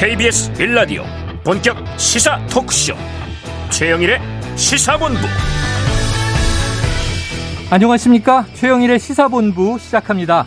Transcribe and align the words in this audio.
KBS 0.00 0.54
빌라디오 0.54 1.04
본격 1.44 1.76
시사 1.98 2.38
토크쇼. 2.46 2.94
최영일의 3.68 4.18
시사본부. 4.56 5.20
안녕하십니까? 7.70 8.46
최영일의 8.54 8.98
시사본부 8.98 9.78
시작합니다. 9.78 10.46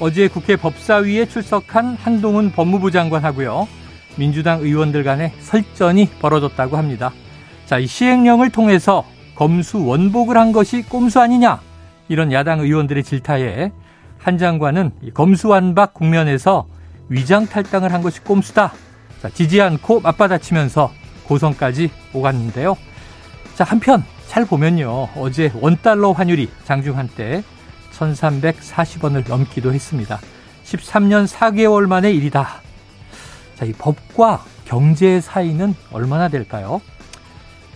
어제 0.00 0.26
국회 0.26 0.56
법사위에 0.56 1.28
출석한 1.28 1.98
한동훈 2.00 2.50
법무부 2.50 2.90
장관하고요. 2.90 3.68
민주당 4.16 4.60
의원들 4.60 5.04
간에 5.04 5.34
설전이 5.38 6.08
벌어졌다고 6.22 6.78
합니다. 6.78 7.12
자, 7.66 7.78
이 7.78 7.86
시행령을 7.86 8.48
통해서 8.52 9.04
검수 9.34 9.84
원복을 9.84 10.38
한 10.38 10.52
것이 10.52 10.80
꼼수 10.80 11.20
아니냐? 11.20 11.60
이런 12.08 12.32
야당 12.32 12.60
의원들의 12.60 13.04
질타에 13.04 13.70
한 14.16 14.38
장관은 14.38 14.92
검수완박 15.12 15.92
국면에서 15.92 16.64
위장 17.10 17.44
탈당을 17.44 17.92
한 17.92 18.00
것이 18.00 18.24
꼼수다. 18.24 18.72
자, 19.24 19.30
지지 19.30 19.62
않고 19.62 20.00
맞받아치면서 20.00 20.92
고성까지 21.26 21.90
오갔는데요. 22.12 22.76
자, 23.54 23.64
한편 23.64 24.04
잘 24.26 24.44
보면요. 24.44 25.08
어제 25.16 25.50
원달러 25.54 26.12
환율이 26.12 26.50
장중 26.64 26.98
한때 26.98 27.42
1340원을 27.92 29.26
넘기도 29.26 29.72
했습니다. 29.72 30.20
13년 30.66 31.26
4개월 31.26 31.86
만의 31.86 32.14
일이다. 32.16 32.60
자, 33.54 33.64
이 33.64 33.72
법과 33.72 34.44
경제의 34.66 35.22
사이는 35.22 35.74
얼마나 35.90 36.28
될까요? 36.28 36.82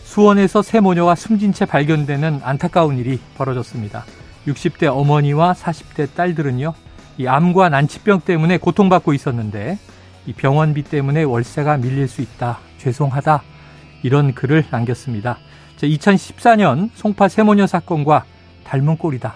수원에서 0.03 0.61
새 0.61 0.81
모녀가 0.81 1.15
숨진 1.15 1.55
채 1.55 1.65
발견되는 1.65 2.41
안타까운 2.43 2.99
일이 2.99 3.21
벌어졌습니다. 3.39 4.05
60대 4.47 4.95
어머니와 4.95 5.55
40대 5.55 6.15
딸들은요, 6.15 6.75
이 7.17 7.27
암과 7.27 7.71
난치병 7.71 8.21
때문에 8.21 8.59
고통받고 8.59 9.15
있었는데, 9.15 9.79
이 10.29 10.35
병원비 10.35 10.83
때문에 10.83 11.23
월세가 11.23 11.79
밀릴 11.79 12.07
수 12.07 12.21
있다. 12.21 12.59
죄송하다. 12.77 13.43
이런 14.03 14.35
글을 14.35 14.67
남겼습니다. 14.71 15.39
2014년 15.79 16.91
송파 16.95 17.29
세모녀 17.29 17.67
사건과 17.67 18.27
닮은 18.65 18.99
꼴이다. 18.99 19.33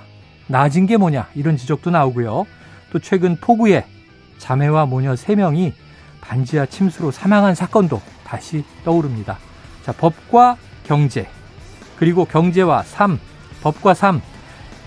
나아진 0.48 0.84
게 0.84 0.98
뭐냐. 0.98 1.28
이런 1.34 1.56
지적도 1.56 1.88
나오고요. 1.88 2.44
또 2.92 2.98
최근 2.98 3.36
포구에 3.36 3.86
자매와 4.36 4.84
모녀 4.84 5.14
3명이 5.14 5.72
반지하 6.20 6.66
침수로 6.66 7.10
사망한 7.10 7.54
사건도 7.54 8.02
다시 8.22 8.62
떠오릅니다. 8.84 9.38
자, 9.84 9.92
법과 9.92 10.58
경제, 10.84 11.26
그리고 11.96 12.26
경제와 12.26 12.82
삶, 12.82 13.18
법과 13.62 13.94
삶, 13.94 14.20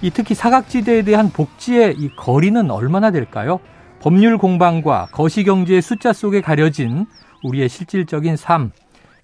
이 0.03 0.11
특히 0.11 0.35
사각지대에 0.35 1.01
대한 1.01 1.31
복지의 1.31 1.95
이 1.97 2.09
거리는 2.15 2.69
얼마나 2.69 3.09
될까요? 3.09 3.59
법률 4.05 4.37
공방과 4.37 5.07
거시경제의 5.11 5.81
숫자 5.81 6.13
속에 6.13 6.39
가려진 6.39 7.07
우리의 7.41 7.67
실질적인 7.67 8.37
삶, 8.37 8.69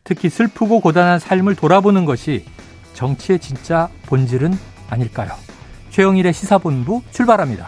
특히 0.03 0.27
슬프고 0.27 0.79
고단한 0.79 1.19
삶을 1.19 1.55
돌아보는 1.55 2.05
것이 2.05 2.45
정치의 2.95 3.37
진짜 3.37 3.89
본질은 4.07 4.51
아닐까요? 4.89 5.33
최영일의 5.91 6.33
시사본부 6.33 7.03
출발합니다. 7.11 7.67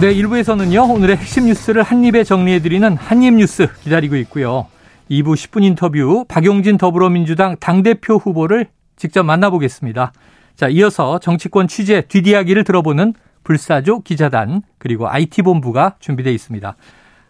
네, 0.00 0.14
1부에서는요, 0.14 0.90
오늘의 0.90 1.18
핵심 1.18 1.44
뉴스를 1.44 1.82
한입에 1.82 2.24
정리해드리는 2.24 2.96
한입뉴스 2.96 3.68
기다리고 3.82 4.16
있고요. 4.16 4.68
2부 5.10 5.34
10분 5.34 5.64
인터뷰 5.64 6.24
박용진 6.28 6.78
더불어민주당 6.78 7.58
당대표 7.60 8.14
후보를 8.14 8.68
직접 8.96 9.22
만나보겠습니다. 9.24 10.12
자, 10.60 10.68
이어서 10.68 11.18
정치권 11.20 11.68
취재 11.68 12.02
뒷이야기를 12.02 12.64
들어보는 12.64 13.14
불사조 13.44 14.02
기자단 14.02 14.60
그리고 14.76 15.08
IT본부가 15.08 15.96
준비되어 16.00 16.30
있습니다. 16.34 16.76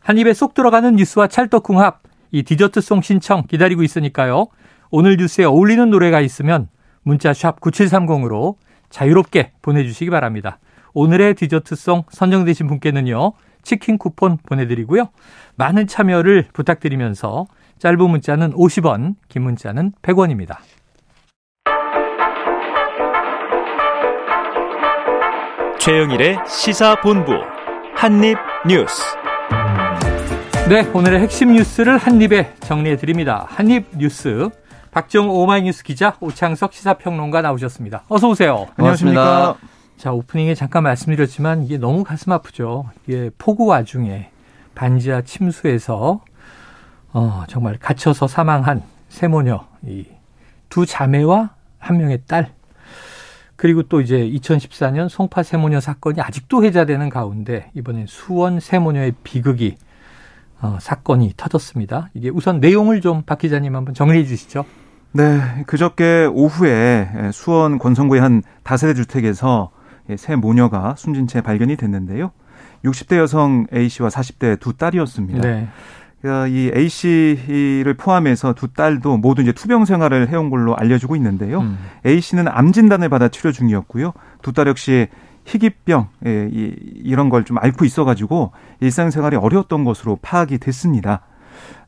한 0.01 0.19
입에 0.19 0.35
쏙 0.35 0.53
들어가는 0.53 0.97
뉴스와 0.97 1.29
찰떡궁합 1.29 2.01
이 2.33 2.43
디저트송 2.43 3.03
신청 3.03 3.45
기다리고 3.47 3.85
있으니까요. 3.85 4.49
오늘 4.91 5.17
뉴스에 5.17 5.45
어울리는 5.45 5.89
노래가 5.91 6.21
있으면 6.21 6.67
문자 7.05 7.33
샵 7.33 7.61
9730으로 7.61 8.57
자유롭게 8.89 9.53
보내주시기 9.63 10.11
바랍니다. 10.11 10.59
오늘의 10.93 11.37
디저트송 11.37 12.07
선정되신 12.11 12.67
분께는요. 12.67 13.35
치킨 13.63 13.97
쿠폰 13.97 14.39
보내드리고요. 14.39 15.09
많은 15.55 15.87
참여를 15.87 16.49
부탁드리면서 16.53 17.47
짧은 17.79 18.11
문자는 18.11 18.55
50원, 18.55 19.15
긴 19.29 19.43
문자는 19.43 19.93
100원입니다. 20.03 20.57
최영일의 25.81 26.39
시사본부 26.47 27.33
한입뉴스. 27.97 29.03
네, 30.69 30.83
오늘의 30.93 31.21
핵심 31.21 31.53
뉴스를 31.53 31.97
한입에 31.99 32.55
정리해 32.61 32.97
드립니다. 32.97 33.47
한입뉴스. 33.49 34.51
박정우 34.91 35.33
오마이뉴스 35.33 35.83
기자, 35.85 36.17
오창석 36.21 36.73
시사평론가 36.73 37.43
나오셨습니다. 37.43 38.03
어서 38.09 38.29
오세요. 38.29 38.67
안녕하십니까. 38.77 39.57
자, 39.97 40.13
오프닝에 40.13 40.55
잠깐 40.55 40.83
말씀드렸지만 40.83 41.63
이게 41.65 41.79
너무 41.79 42.05
가슴 42.05 42.33
아프죠. 42.33 42.87
이게 43.07 43.31
폭우 43.39 43.67
와중에 43.67 44.31
반지하 44.75 45.23
침수에서 45.23 46.21
어, 47.13 47.45
정말 47.49 47.79
갇혀서 47.79 48.27
사망한 48.29 48.83
세모녀, 49.09 49.65
이 49.87 50.05
두 50.69 50.87
자매와 50.87 51.51
한 51.79 51.99
명의 51.99 52.21
딸, 52.29 52.53
그리고 53.61 53.83
또 53.83 54.01
이제 54.01 54.17
2014년 54.17 55.11
송파 55.11 55.43
세모녀 55.43 55.81
사건이 55.81 56.19
아직도 56.23 56.65
회자되는 56.65 57.11
가운데 57.11 57.71
이번엔 57.75 58.07
수원 58.09 58.59
세모녀의 58.59 59.13
비극이 59.23 59.77
어, 60.63 60.79
사건이 60.81 61.35
터졌습니다. 61.37 62.09
이게 62.15 62.31
우선 62.31 62.61
내용을 62.61 63.03
좀 63.03 63.23
박 63.27 63.37
기자님 63.37 63.77
한번 63.77 63.93
정리해 63.93 64.25
주시죠. 64.25 64.65
네, 65.13 65.43
그저께 65.67 66.27
오후에 66.33 67.11
수원 67.35 67.79
권성구의 67.79 68.23
한 68.23 68.43
다세대 68.63 68.95
주택에서 68.95 69.73
새 70.17 70.37
모녀가 70.37 70.95
숨진 70.97 71.27
채 71.27 71.43
발견이 71.43 71.77
됐는데요. 71.77 72.31
60대 72.87 73.19
여성 73.19 73.67
A 73.75 73.91
씨와 73.91 74.09
40대 74.09 74.59
두 74.59 74.73
딸이었습니다. 74.73 75.41
네. 75.43 75.69
어, 76.25 76.47
이 76.47 76.71
A 76.77 76.89
씨를 76.89 77.95
포함해서 77.95 78.53
두 78.53 78.69
딸도 78.69 79.17
모두 79.17 79.41
이제 79.43 79.53
투병 79.53 79.87
생활을 79.87 80.29
해온 80.29 80.51
걸로 80.51 80.77
알려지고 80.77 81.17
있는데요. 81.17 81.61
음. 81.61 81.79
A 82.05 82.21
씨는 82.21 82.47
암 82.49 82.73
진단을 82.73 83.09
받아 83.09 83.29
치료 83.29 83.53
중이었고요. 83.53 84.13
두 84.43 84.53
딸 84.53 84.67
역시 84.69 85.09
희귀병 85.47 86.09
예, 86.27 86.49
이, 86.53 86.75
이런 87.05 87.31
걸 87.31 87.45
좀 87.45 87.57
앓고 87.59 87.85
있어가지고 87.87 88.53
일상생활이 88.81 89.37
어려웠던 89.37 89.85
것으로 89.85 90.19
파악이 90.21 90.59
됐습니다. 90.59 91.23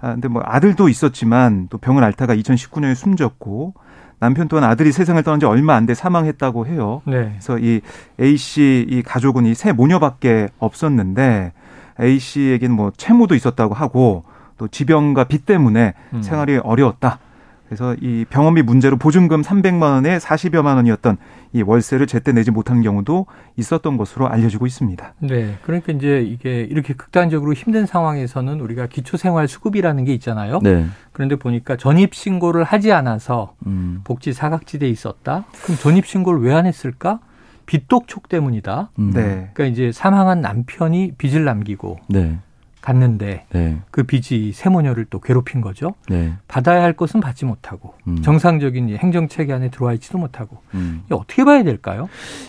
아, 0.00 0.12
근데 0.12 0.28
뭐 0.28 0.42
아들도 0.44 0.88
있었지만 0.88 1.68
또 1.70 1.76
병을 1.78 2.02
앓다가 2.02 2.34
2019년에 2.34 2.94
숨졌고 2.94 3.74
남편 4.18 4.48
또한 4.48 4.64
아들이 4.64 4.92
세상을 4.92 5.22
떠난 5.24 5.40
지 5.40 5.46
얼마 5.46 5.74
안 5.74 5.84
돼 5.84 5.92
사망했다고 5.94 6.66
해요. 6.66 7.02
네. 7.06 7.32
그래서 7.32 7.58
이 7.58 7.80
A 8.20 8.36
씨 8.38 8.86
이 8.88 9.02
가족은 9.02 9.44
이 9.46 9.54
세 9.54 9.72
모녀밖에 9.72 10.48
없었는데 10.58 11.52
A 12.00 12.18
씨에게는 12.18 12.74
뭐 12.74 12.92
채무도 12.96 13.34
있었다고 13.34 13.74
하고 13.74 14.24
또 14.58 14.68
지병과 14.68 15.24
빚 15.24 15.44
때문에 15.46 15.94
음. 16.14 16.22
생활이 16.22 16.58
어려웠다. 16.58 17.18
그래서 17.66 17.96
이 18.02 18.26
병원비 18.28 18.60
문제로 18.62 18.98
보증금 18.98 19.40
300만 19.40 19.80
원에 19.82 20.18
40여만 20.18 20.76
원이었던 20.76 21.16
이 21.54 21.62
월세를 21.62 22.06
제때 22.06 22.30
내지 22.32 22.50
못한 22.50 22.82
경우도 22.82 23.24
있었던 23.56 23.96
것으로 23.96 24.28
알려지고 24.28 24.66
있습니다. 24.66 25.14
네. 25.20 25.56
그러니까 25.62 25.92
이제 25.92 26.20
이게 26.20 26.60
이렇게 26.60 26.92
극단적으로 26.92 27.54
힘든 27.54 27.86
상황에서는 27.86 28.60
우리가 28.60 28.88
기초생활 28.88 29.48
수급이라는 29.48 30.04
게 30.04 30.12
있잖아요. 30.12 30.60
네. 30.62 30.84
그런데 31.12 31.36
보니까 31.36 31.76
전입 31.78 32.14
신고를 32.14 32.62
하지 32.62 32.92
않아서 32.92 33.54
음. 33.66 34.02
복지 34.04 34.34
사각지대에 34.34 34.90
있었다. 34.90 35.44
그럼 35.64 35.78
전입 35.78 36.04
신고를 36.04 36.42
왜 36.42 36.52
안 36.52 36.66
했을까? 36.66 37.20
빚독촉 37.66 38.28
때문이다. 38.28 38.90
음. 38.98 39.12
네. 39.12 39.50
그러니까 39.52 39.64
이제 39.66 39.92
사망한 39.92 40.40
남편이 40.40 41.12
빚을 41.18 41.44
남기고 41.44 41.98
네. 42.08 42.38
갔는데 42.82 43.46
네. 43.50 43.78
그 43.92 44.02
빚이 44.02 44.50
세모녀를 44.52 45.06
또 45.08 45.20
괴롭힌 45.20 45.60
거죠. 45.60 45.94
네. 46.08 46.34
받아야 46.48 46.82
할 46.82 46.92
것은 46.92 47.20
받지 47.20 47.44
못하고 47.44 47.94
음. 48.08 48.20
정상적인 48.22 48.96
행정 48.96 49.28
체계 49.28 49.52
안에 49.52 49.70
들어와 49.70 49.92
있지도 49.94 50.18
못하고 50.18 50.58
음. 50.74 51.02
이게 51.06 51.14
어떻게 51.14 51.44
봐야 51.44 51.62
될까요? 51.62 52.08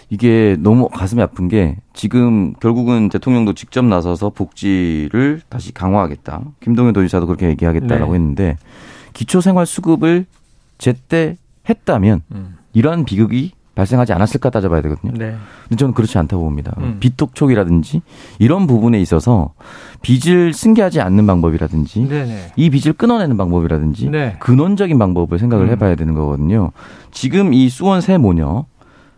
이게 0.10 0.57
너무 0.60 0.89
가슴이 0.89 1.21
아픈 1.21 1.48
게 1.48 1.77
지금 1.94 2.54
결국은 2.54 3.09
대통령도 3.09 3.54
직접 3.54 3.86
나서서 3.86 4.31
복지를 4.31 5.42
다시 5.50 5.71
강화하겠다. 5.71 6.42
김동연 6.62 6.94
도지사도 6.94 7.27
그렇게 7.27 7.48
얘기하겠다라고 7.50 8.13
네. 8.13 8.18
했는데 8.18 8.57
기초생활 9.13 9.68
수급을 9.68 10.25
제때 10.80 11.38
했다면 11.69 12.24
음. 12.31 12.57
이러한 12.74 13.06
비극이 13.06 13.51
발생하지 13.75 14.13
않았을까 14.13 14.49
따져봐야 14.51 14.81
되거든요. 14.83 15.13
네. 15.13 15.35
근데 15.63 15.75
저는 15.77 15.93
그렇지 15.93 16.17
않다고 16.17 16.43
봅니다. 16.43 16.73
음. 16.77 16.97
빚 16.99 17.17
독촉이라든지 17.17 18.01
이런 18.39 18.67
부분에 18.67 19.01
있어서 19.01 19.53
빚을 20.01 20.53
승계하지 20.53 21.01
않는 21.01 21.25
방법이라든지 21.25 22.07
네네. 22.07 22.51
이 22.55 22.69
빚을 22.69 22.93
끊어내는 22.93 23.35
방법이라든지 23.35 24.09
네. 24.09 24.35
근원적인 24.39 24.97
방법을 24.99 25.39
생각을 25.39 25.65
음. 25.65 25.71
해봐야 25.71 25.95
되는 25.95 26.13
거거든요. 26.13 26.71
지금 27.11 27.53
이 27.53 27.69
수원 27.69 28.01
새 28.01 28.17
모녀 28.17 28.65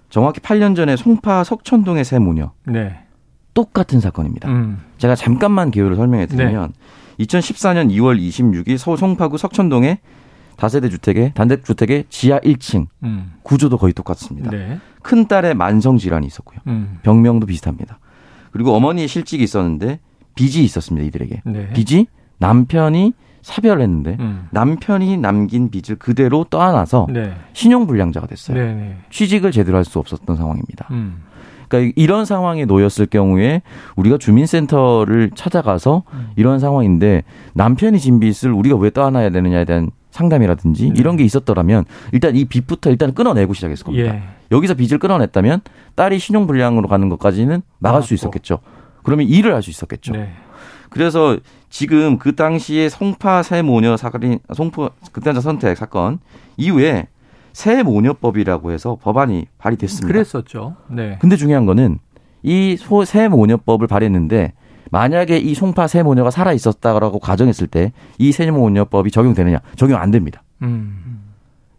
정확히 0.10 0.40
8년 0.40 0.76
전에 0.76 0.96
송파 0.96 1.44
석천동의 1.44 2.06
새 2.06 2.20
모녀 2.20 2.52
네. 2.66 3.00
똑같은 3.54 4.00
사건입니다. 4.00 4.50
음. 4.50 4.80
제가 4.98 5.16
잠깐만 5.16 5.72
개요를 5.72 5.98
설명해 5.98 6.28
드리면 6.28 6.72
네. 7.18 7.26
2014년 7.26 7.90
2월 7.92 8.20
26일 8.20 8.78
서울 8.78 8.98
송파구 8.98 9.38
석천동에 9.38 10.00
다세대 10.58 10.90
주택의 10.90 11.34
단독주택의 11.36 12.06
지하 12.10 12.40
1층 12.40 12.88
음. 13.04 13.34
구조도 13.44 13.78
거의 13.78 13.94
똑같습니다. 13.94 14.50
네. 14.52 14.80
큰 15.02 15.28
딸의 15.28 15.54
만성 15.56 15.98
질환이 15.98 16.26
있었고요. 16.28 16.60
음. 16.68 17.00
병명도 17.04 17.46
비슷합니다. 17.48 18.00
그리고 18.52 18.74
어머니의 18.74 19.08
실직이 19.08 19.44
있었는데 19.44 20.00
빚이 20.36 20.64
있었습니다. 20.64 21.06
이들에게 21.08 21.42
네. 21.46 21.70
빚이 21.74 22.08
남편이 22.40 23.14
사별을 23.42 23.82
했는데 23.84 24.18
음. 24.20 24.48
남편이 24.52 25.18
남긴 25.18 25.70
빚을 25.70 25.98
그대로 26.00 26.46
떠안아서 26.50 27.08
네. 27.12 27.34
신용불량자가 27.54 28.26
됐어요. 28.28 28.58
네, 28.58 28.74
네. 28.74 28.98
취직을 29.12 29.52
제대로 29.52 29.78
할 29.78 29.86
수 29.86 30.00
없었던 30.00 30.36
상황입니다. 30.36 30.88
음. 30.92 31.22
그러니까 31.68 31.94
이런 31.96 32.26
상황에 32.26 32.66
놓였을 32.66 33.06
경우에 33.08 33.62
우리가 33.96 34.18
주민센터를 34.18 35.32
찾아가서 35.36 36.04
음. 36.14 36.30
이런 36.36 36.60
상황인데 36.60 37.24
남편이 37.54 38.00
진 38.00 38.20
빚을 38.20 38.52
우리가 38.54 38.76
왜 38.78 38.90
떠안아야 38.90 39.30
되느냐에 39.30 39.66
대한 39.66 39.92
상담이라든지 40.16 40.90
네. 40.90 40.94
이런 40.98 41.18
게 41.18 41.24
있었더라면 41.26 41.84
일단 42.14 42.36
이 42.36 42.46
빚부터 42.46 42.90
일단 42.90 43.14
끊어내고 43.14 43.54
시작했을 43.54 43.86
겁니다. 43.86 44.16
예. 44.16 44.24
여기서 44.52 44.74
빚을 44.76 44.98
끊어냈다면 45.00 45.62
딸이 45.96 46.20
신용불량으로 46.20 46.88
가는 46.88 47.10
것까지는 47.10 47.62
막을 47.80 48.02
수 48.02 48.14
있었겠죠. 48.14 48.60
그러면 49.04 49.28
일을 49.28 49.54
할 49.54 49.62
수 49.62 49.70
있었겠죠. 49.70 50.14
네. 50.14 50.30
그래서 50.90 51.38
지금 51.70 52.18
그 52.18 52.36
당시에 52.36 52.88
송파 52.88 53.44
새 53.44 53.62
모녀 53.62 53.98
사건이 53.98 54.40
송파 54.54 54.90
극단자 55.12 55.42
선택 55.42 55.76
사건 55.76 56.20
이후에 56.56 57.08
새 57.52 57.84
모녀법이라고 57.84 58.72
해서 58.72 58.98
법안이 59.02 59.48
발의됐습니다. 59.58 60.08
그랬었죠. 60.08 60.76
네. 60.90 61.18
근데 61.20 61.36
중요한 61.36 61.66
거는 61.66 62.00
이 62.44 62.78
새 63.06 63.28
모녀법을 63.28 63.88
발의했는데 63.88 64.54
만약에 64.92 65.38
이 65.38 65.54
송파 65.54 65.88
새 65.88 66.04
모녀가 66.04 66.32
살아 66.32 66.54
있었다라고 66.54 67.20
가정했을 67.20 67.68
때이새 67.68 68.52
모녀법이 68.52 69.12
적용되느냐? 69.12 69.60
적용 69.76 70.00
안 70.00 70.12
됩니다. 70.12 70.44
음. 70.62 71.15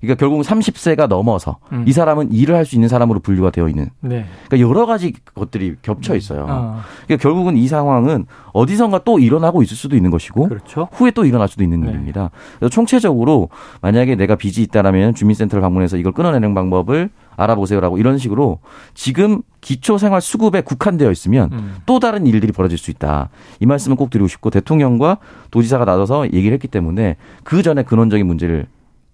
그러니까 0.01 0.19
결국 0.19 0.39
은 0.39 0.43
30세가 0.43 1.09
넘어서 1.09 1.59
음. 1.73 1.85
이 1.87 1.93
사람은 1.93 2.33
일을 2.33 2.55
할 2.55 2.67
수 2.67 2.75
있는 2.75 2.89
사람으로 2.89 3.21
분류가 3.21 3.51
되어 3.51 3.69
있는. 3.69 3.91
네. 4.01 4.27
그러니까 4.49 4.69
여러 4.69 4.87
가지 4.87 5.13
것들이 5.35 5.77
겹쳐 5.83 6.15
음. 6.15 6.19
있어요. 6.19 6.47
어. 6.49 6.81
그러니까 7.07 7.23
결국은 7.23 7.57
이 7.57 7.69
상황은 7.69 8.27
어디선가 8.53 9.05
또 9.05 9.19
일어나고 9.21 9.63
있을 9.63 9.77
수도 9.77 9.95
있는 9.95 10.11
것이고 10.11 10.49
그렇죠. 10.49 10.89
후에 10.93 11.13
또 11.13 11.25
일어날 11.25 11.47
수도 11.47 11.63
있는 11.63 11.83
네. 11.83 11.91
일입니다. 11.91 12.31
그래서 12.59 12.71
총체적으로 12.71 13.49
만약에 13.83 14.17
내가 14.17 14.35
빚이 14.35 14.63
있다라면 14.63 15.15
주민센터를 15.15 15.63
방문해서 15.63 15.97
이걸 15.97 16.13
끊어내는 16.13 16.55
방법을 16.55 17.11
알아보세요라고 17.37 17.99
이런 17.99 18.19
식으로 18.19 18.59
지금 18.95 19.43
기초생활 19.61 20.21
수급에 20.21 20.63
국한되어 20.63 21.11
있으면 21.11 21.51
음. 21.53 21.75
또 21.87 22.01
다른 22.01 22.27
일들이 22.27 22.53
벌어질 22.53 22.79
수 22.79 22.91
있다. 22.91 23.29
이 23.61 23.67
말씀을 23.67 23.97
꼭 23.97 24.11
드리고 24.11 24.27
싶고 24.29 24.51
대통령과 24.51 25.19
도지사가 25.51 25.85
나서서 25.85 26.33
얘기를 26.33 26.53
했기 26.53 26.67
때문에 26.69 27.17
그 27.45 27.63
전에 27.63 27.83
근원적인 27.83 28.27
문제를 28.27 28.67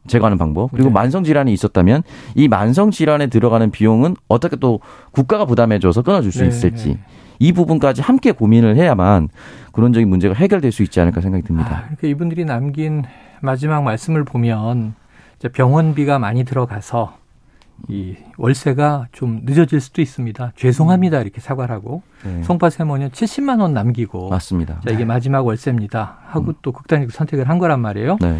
제거하는 0.06 0.38
방법 0.38 0.70
그리고 0.72 0.88
네. 0.88 0.94
만성 0.94 1.25
질환이 1.25 1.52
있었다면 1.52 2.02
이 2.34 2.49
만성 2.49 2.90
질환에 2.90 3.28
들어가는 3.28 3.70
비용은 3.70 4.16
어떻게 4.28 4.56
또 4.56 4.81
국가가 5.12 5.44
부담해줘서 5.44 6.02
끊어줄 6.02 6.32
수 6.32 6.43
네. 6.43 6.49
있을지 6.49 6.88
네. 6.88 7.00
이 7.38 7.52
부분까지 7.52 8.02
함께 8.02 8.32
고민을 8.32 8.76
해야만 8.76 9.28
근원적인 9.72 10.08
문제가 10.08 10.34
해결될 10.34 10.70
수 10.70 10.82
있지 10.82 11.00
않을까 11.00 11.20
생각이 11.20 11.44
듭니다. 11.44 11.70
아, 11.70 11.81
그러니까 11.82 12.08
이분들이 12.08 12.44
남긴 12.44 13.02
마지막 13.40 13.82
말씀을 13.82 14.25
보면 14.25 14.94
병원비가 15.52 16.19
많이 16.19 16.44
들어가서 16.44 17.16
이 17.88 18.14
월세가 18.37 19.08
좀 19.10 19.40
늦어질 19.44 19.81
수도 19.81 20.02
있습니다. 20.02 20.52
죄송합니다 20.55 21.20
이렇게 21.20 21.40
사과를 21.40 21.75
하고 21.75 22.02
네. 22.25 22.43
송파 22.44 22.70
세모는 22.70 23.10
70만 23.10 23.60
원 23.60 23.72
남기고 23.72 24.28
맞습니다. 24.28 24.81
자 24.87 24.93
이게 24.93 25.05
마지막 25.05 25.44
월세입니다 25.44 26.19
하고 26.26 26.52
음. 26.52 26.55
또 26.62 26.70
극단적 26.70 27.10
선택을 27.10 27.48
한 27.48 27.58
거란 27.58 27.81
말이에요. 27.81 28.19
네. 28.20 28.38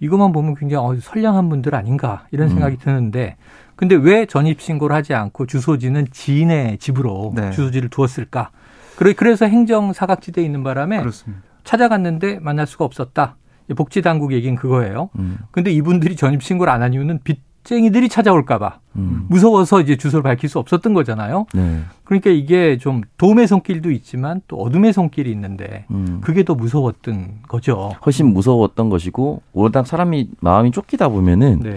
이것만 0.00 0.32
보면 0.32 0.54
굉장히 0.54 0.84
어, 0.86 1.00
선량한 1.00 1.48
분들 1.48 1.74
아닌가 1.74 2.26
이런 2.30 2.48
생각이 2.48 2.76
음. 2.76 2.78
드는데 2.80 3.36
근데 3.76 3.94
왜 3.94 4.26
전입 4.26 4.60
신고를 4.60 4.94
하지 4.94 5.14
않고 5.14 5.46
주소지는 5.46 6.06
지인의 6.10 6.78
집으로 6.78 7.32
네. 7.34 7.50
주소지를 7.50 7.88
두었을까? 7.90 8.50
그래서 8.96 9.46
행정 9.46 9.92
사각지대에 9.92 10.44
있는 10.44 10.62
바람에 10.62 10.98
그렇습니다. 11.00 11.42
찾아갔는데 11.64 12.38
만날 12.40 12.66
수가 12.66 12.84
없었다. 12.84 13.36
복지 13.76 14.00
당국 14.00 14.32
얘기는 14.32 14.54
그거예요. 14.56 15.10
음. 15.18 15.38
근데 15.50 15.70
이분들이 15.72 16.16
전입 16.16 16.42
신고를 16.42 16.72
안 16.72 16.82
한 16.82 16.94
이유는 16.94 17.20
빚 17.24 17.42
쟁이들이 17.66 18.08
찾아올까봐 18.08 18.78
음. 18.94 19.26
무서워서 19.28 19.80
이제 19.80 19.96
주소를 19.96 20.22
밝힐 20.22 20.48
수 20.48 20.60
없었던 20.60 20.94
거잖아요. 20.94 21.46
네. 21.52 21.80
그러니까 22.04 22.30
이게 22.30 22.78
좀 22.78 23.02
도움의 23.18 23.48
손길도 23.48 23.90
있지만 23.90 24.40
또 24.46 24.56
어둠의 24.58 24.92
손길이 24.92 25.32
있는데 25.32 25.84
음. 25.90 26.20
그게 26.22 26.44
더 26.44 26.54
무서웠던 26.54 27.40
거죠. 27.48 27.92
훨씬 28.06 28.32
무서웠던 28.32 28.88
것이고 28.88 29.42
워낙 29.52 29.86
사람이 29.86 30.28
마음이 30.40 30.70
쫓기다 30.70 31.08
보면은 31.08 31.60
네. 31.60 31.76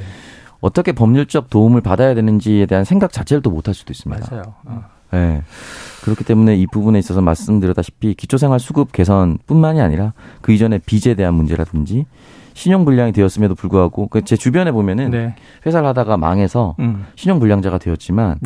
어떻게 0.62 0.92
법률적 0.92 1.50
도움을 1.50 1.82
받아야 1.82 2.14
되는지에 2.14 2.68
대한 2.68 2.84
생각 2.86 3.12
자체를 3.12 3.42
또 3.42 3.50
못할 3.50 3.74
수도 3.74 3.92
있습니다. 3.92 4.28
맞아요. 4.30 4.54
어. 4.66 4.84
네. 5.12 5.42
그렇기 6.04 6.24
때문에 6.24 6.56
이 6.56 6.68
부분에 6.68 7.00
있어서 7.00 7.22
말씀드렸다시피 7.22 8.14
기초생활 8.14 8.60
수급 8.60 8.92
개선뿐만이 8.92 9.82
아니라 9.82 10.14
그 10.42 10.52
이전에 10.52 10.78
빚에 10.78 11.16
대한 11.16 11.34
문제라든지 11.34 12.06
신용 12.60 12.84
불량이 12.86 13.14
되었음에도 13.14 13.56
불구하고 13.56 14.08
그 14.08 14.22
제 14.22 14.36
주변에 14.36 14.72
보면은 14.72 15.10
네. 15.12 15.36
회사를 15.66 15.88
하다가 15.88 16.18
망해서 16.18 16.76
음. 16.80 17.06
신용 17.16 17.40
불량자가 17.40 17.78
되었지만 17.78 18.40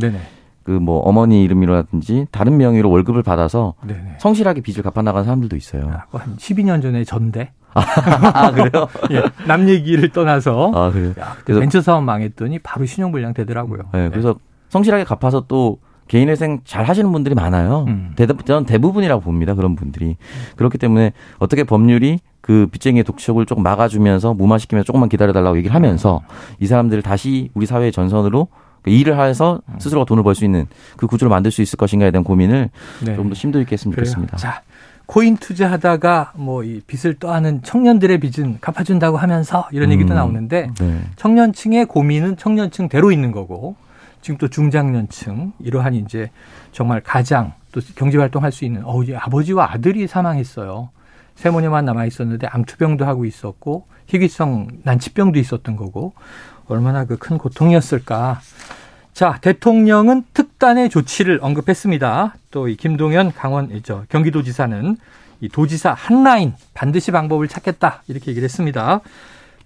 그 0.64 0.72
뭐 0.80 1.00
어머니 1.00 1.44
이름이라든지 1.44 2.28
다른 2.32 2.56
명의로 2.58 2.90
월급을 2.90 3.22
받아서 3.24 3.74
네네. 3.86 4.18
성실하게 4.20 4.62
빚을 4.62 4.82
갚아 4.84 5.02
나간 5.02 5.24
사람들도 5.26 5.56
있어요. 5.58 5.90
아, 5.92 6.18
한 6.18 6.38
12년 6.38 6.82
전에 6.82 7.04
전대. 7.04 7.52
아, 7.74 8.52
그래요? 8.52 8.88
예, 9.12 9.24
남 9.48 9.68
얘기를 9.68 10.08
떠나서. 10.10 10.72
아, 10.74 10.92
그래요? 10.92 11.14
야, 11.20 11.36
그래서 11.44 11.60
벤처 11.60 11.82
사업 11.82 12.04
망했더니 12.04 12.60
바로 12.60 12.86
신용불량 12.86 13.34
되더라고요. 13.34 13.82
네, 13.94 14.10
그래서 14.10 14.36
성실하게 14.70 15.04
갚아서 15.04 15.46
또 15.48 15.80
개인회생 16.14 16.60
잘 16.64 16.84
하시는 16.84 17.12
분들이 17.12 17.34
많아요. 17.34 17.86
음. 17.88 18.14
저는 18.46 18.66
대부분이라고 18.68 19.20
봅니다. 19.24 19.56
그런 19.56 19.76
분들이. 19.76 20.16
그렇기 20.58 20.78
때문에 20.78 21.12
어떻게 21.40 21.64
법률이 21.64 22.20
그 22.40 22.68
빚쟁이의 22.72 23.04
독촉을 23.04 23.48
조금 23.48 23.64
막아주면서 23.64 24.36
무마시키면서 24.36 24.86
조금만 24.86 25.10
기다려달라고 25.10 25.58
얘기를 25.58 25.74
하면서 25.74 26.22
이 26.60 26.68
사람들을 26.68 27.02
다시 27.02 27.50
우리 27.56 27.66
사회의 27.66 27.92
전선으로 27.92 28.48
그 28.84 28.92
일을 28.92 29.20
해서 29.20 29.62
스스로가 29.80 30.06
돈을 30.06 30.22
벌 30.22 30.36
수 30.36 30.46
있는 30.46 30.68
그 30.98 31.08
구조를 31.08 31.30
만들 31.32 31.50
수 31.50 31.64
있을 31.64 31.78
것인가에 31.78 32.12
대한 32.12 32.24
고민을 32.24 32.70
네. 33.04 33.16
좀더 33.16 33.34
심도 33.34 33.60
있게 33.62 33.74
했으면 33.74 33.96
그래요. 33.96 34.06
좋겠습니다. 34.06 34.38
자, 34.38 34.62
코인 35.08 35.38
투자하다가 35.38 36.34
뭐 36.36 36.64
이 36.64 36.80
빚을 36.86 37.16
떠하는 37.16 37.64
청년들의 37.64 38.20
빚은 38.20 38.60
갚아준다고 38.62 39.18
하면서 39.18 39.68
이런 39.72 39.92
얘기도 39.92 40.14
음, 40.14 40.16
나오는데 40.16 40.70
네. 40.80 41.02
청년층의 41.16 41.86
고민은 41.86 42.38
청년층대로 42.38 43.12
있는 43.12 43.32
거고 43.32 43.76
지금 44.24 44.38
또 44.38 44.48
중장년층 44.48 45.52
이러한 45.60 45.94
이제 45.96 46.32
정말 46.72 47.02
가장 47.02 47.54
또 47.74 47.82
경제 47.96 48.18
활동할 48.18 48.52
수 48.54 48.64
있는 48.64 48.82
어 48.86 49.02
아버지와 49.16 49.72
아들이 49.74 50.08
사망했어요. 50.08 50.90
세모녀만 51.36 51.84
남아 51.84 52.06
있었는데 52.06 52.48
암투병도 52.48 53.06
하고 53.06 53.26
있었고 53.26 53.86
희귀성 54.08 54.68
난치병도 54.84 55.40
있었던 55.40 55.76
거고 55.76 56.14
얼마나 56.68 57.04
그 57.06 57.18
큰 57.18 57.38
고통이었을까. 57.38 58.40
자, 59.14 59.38
대통령은 59.42 60.24
특단의 60.34 60.90
조치를 60.90 61.40
언급했습니다. 61.42 62.36
또 62.52 62.70
이 62.70 62.76
김동연 62.78 63.34
강원 63.34 63.82
저 63.84 64.06
경기도지사는 64.10 64.96
이 65.42 65.50
도지사 65.50 65.92
한 65.94 66.24
라인 66.24 66.54
반드시 66.74 67.12
방법을 67.12 67.50
찾겠다 67.50 68.04
이렇게 68.08 68.32
얘기를 68.32 68.46
했습니다. 68.46 69.02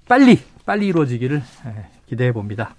빨리 0.07 0.39
빨리 0.65 0.87
이루어지기를 0.87 1.43
예, 1.67 1.85
기대해 2.07 2.31
봅니다. 2.31 2.75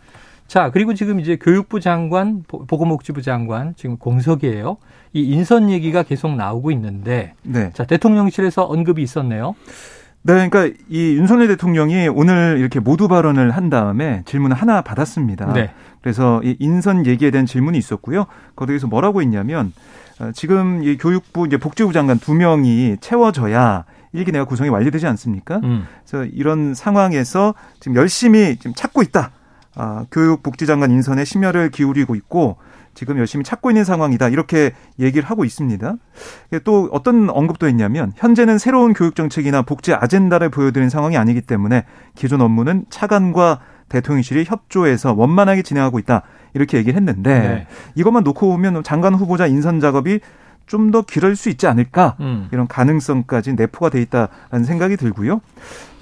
자, 0.48 0.70
그리고 0.70 0.94
지금 0.94 1.20
이제 1.20 1.36
교육부 1.36 1.78
장관, 1.78 2.42
보건복지부 2.48 3.20
장관 3.20 3.74
지금 3.76 3.98
공석이에요. 3.98 4.78
이 5.12 5.22
인선 5.22 5.70
얘기가 5.70 6.02
계속 6.02 6.34
나오고 6.34 6.70
있는데 6.72 7.34
네. 7.42 7.70
자, 7.74 7.84
대통령실에서 7.84 8.64
언급이 8.64 9.02
있었네요. 9.02 9.54
네, 10.22 10.48
그러니까 10.48 10.74
이 10.88 11.16
윤석열 11.16 11.48
대통령이 11.48 12.08
오늘 12.08 12.56
이렇게 12.58 12.80
모두 12.80 13.08
발언을 13.08 13.50
한 13.50 13.68
다음에 13.68 14.22
질문을 14.24 14.56
하나 14.56 14.80
받았습니다. 14.80 15.52
네. 15.52 15.70
그래서 16.00 16.40
이 16.42 16.56
인선 16.58 17.04
얘기에 17.06 17.30
대한 17.30 17.44
질문이 17.44 17.76
있었고요. 17.76 18.26
거기에서 18.56 18.86
뭐라고 18.86 19.20
했냐면 19.20 19.72
어, 20.18 20.30
지금 20.32 20.82
이 20.82 20.96
교육부 20.96 21.46
이제 21.46 21.58
복지부 21.58 21.92
장관 21.92 22.18
두 22.18 22.34
명이 22.34 22.96
채워져야 23.00 23.84
일기 24.14 24.32
내가 24.32 24.46
구성이 24.46 24.70
완료되지 24.70 25.06
않습니까? 25.06 25.60
음. 25.62 25.86
그래서 26.06 26.24
이런 26.24 26.74
상황에서 26.74 27.54
지금 27.80 27.96
열심히 27.96 28.56
지금 28.56 28.72
찾고 28.74 29.02
있다. 29.02 29.30
아, 29.78 30.04
교육복지장관 30.10 30.90
인선에 30.90 31.24
심혈을 31.24 31.70
기울이고 31.70 32.14
있고 32.16 32.56
지금 32.94 33.16
열심히 33.16 33.44
찾고 33.44 33.70
있는 33.70 33.84
상황이다. 33.84 34.28
이렇게 34.28 34.72
얘기를 34.98 35.28
하고 35.28 35.44
있습니다. 35.44 35.94
또 36.64 36.88
어떤 36.90 37.30
언급도 37.30 37.68
했냐면 37.68 38.12
현재는 38.16 38.58
새로운 38.58 38.92
교육 38.92 39.14
정책이나 39.14 39.62
복지 39.62 39.94
아젠다를 39.94 40.48
보여드리는 40.48 40.90
상황이 40.90 41.16
아니기 41.16 41.40
때문에 41.40 41.84
기존 42.16 42.40
업무는 42.40 42.86
차관과 42.90 43.60
대통령실이 43.88 44.46
협조해서 44.48 45.14
원만하게 45.14 45.62
진행하고 45.62 46.00
있다. 46.00 46.22
이렇게 46.54 46.76
얘기를 46.76 46.96
했는데 46.96 47.38
네. 47.38 47.66
이것만 47.94 48.24
놓고 48.24 48.48
보면 48.48 48.82
장관 48.82 49.14
후보자 49.14 49.46
인선 49.46 49.78
작업이 49.78 50.18
좀 50.68 50.90
더 50.90 51.02
길을 51.02 51.34
수 51.36 51.48
있지 51.50 51.66
않을까 51.66 52.16
음. 52.20 52.48
이런 52.52 52.66
가능성까지 52.68 53.54
내포가 53.54 53.90
돼 53.90 54.00
있다라는 54.02 54.64
생각이 54.64 54.96
들고요. 54.96 55.40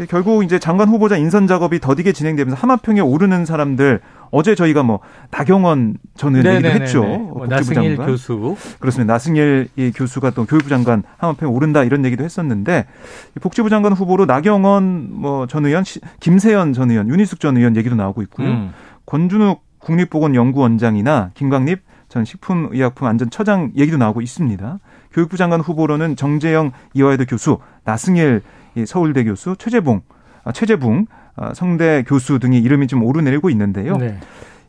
결국 0.08 0.44
이제 0.44 0.58
장관 0.58 0.88
후보자 0.88 1.16
인선 1.16 1.46
작업이 1.46 1.80
더디게 1.80 2.12
진행되면서 2.12 2.60
하마평에 2.60 3.00
오르는 3.00 3.46
사람들 3.46 4.00
어제 4.30 4.54
저희가 4.54 4.82
뭐 4.82 5.00
나경원 5.30 5.96
전 6.16 6.36
의원 6.36 6.56
얘기도 6.56 6.68
했죠. 6.68 7.02
뭐 7.04 7.46
나승일 7.46 7.96
장관. 7.96 8.06
교수 8.06 8.56
그렇습니다. 8.80 9.14
나승일 9.14 9.68
교수가 9.94 10.30
또 10.30 10.44
교육부 10.44 10.68
장관 10.68 11.02
하마평에 11.18 11.50
오른다 11.50 11.82
이런 11.84 12.04
얘기도 12.04 12.22
했었는데 12.24 12.86
복지부 13.40 13.70
장관 13.70 13.92
후보로 13.92 14.26
나경원 14.26 15.08
뭐 15.12 15.46
전 15.46 15.64
의원, 15.64 15.84
김세연 16.20 16.72
전 16.74 16.90
의원, 16.90 17.08
윤희숙 17.08 17.40
전 17.40 17.56
의원 17.56 17.76
얘기도 17.76 17.94
나오고 17.96 18.22
있고요. 18.22 18.48
음. 18.48 18.72
권준욱 19.06 19.64
국립보건연구원장이나 19.78 21.30
김광립 21.34 21.80
전 22.08 22.24
식품의약품안전처장 22.24 23.72
얘기도 23.76 23.96
나오고 23.96 24.20
있습니다. 24.20 24.78
교육부 25.12 25.36
장관 25.36 25.60
후보로는 25.60 26.16
정재영 26.16 26.72
이화여대 26.94 27.24
교수, 27.24 27.58
나승일 27.84 28.42
서울대 28.86 29.24
교수, 29.24 29.56
최재봉, 29.58 30.02
아, 30.44 30.52
최재붕 30.52 31.06
아, 31.34 31.52
성대 31.54 32.04
교수 32.06 32.38
등이 32.38 32.58
이름이 32.58 32.86
좀 32.86 33.02
오르내리고 33.02 33.50
있는데요. 33.50 33.96
네. 33.96 34.18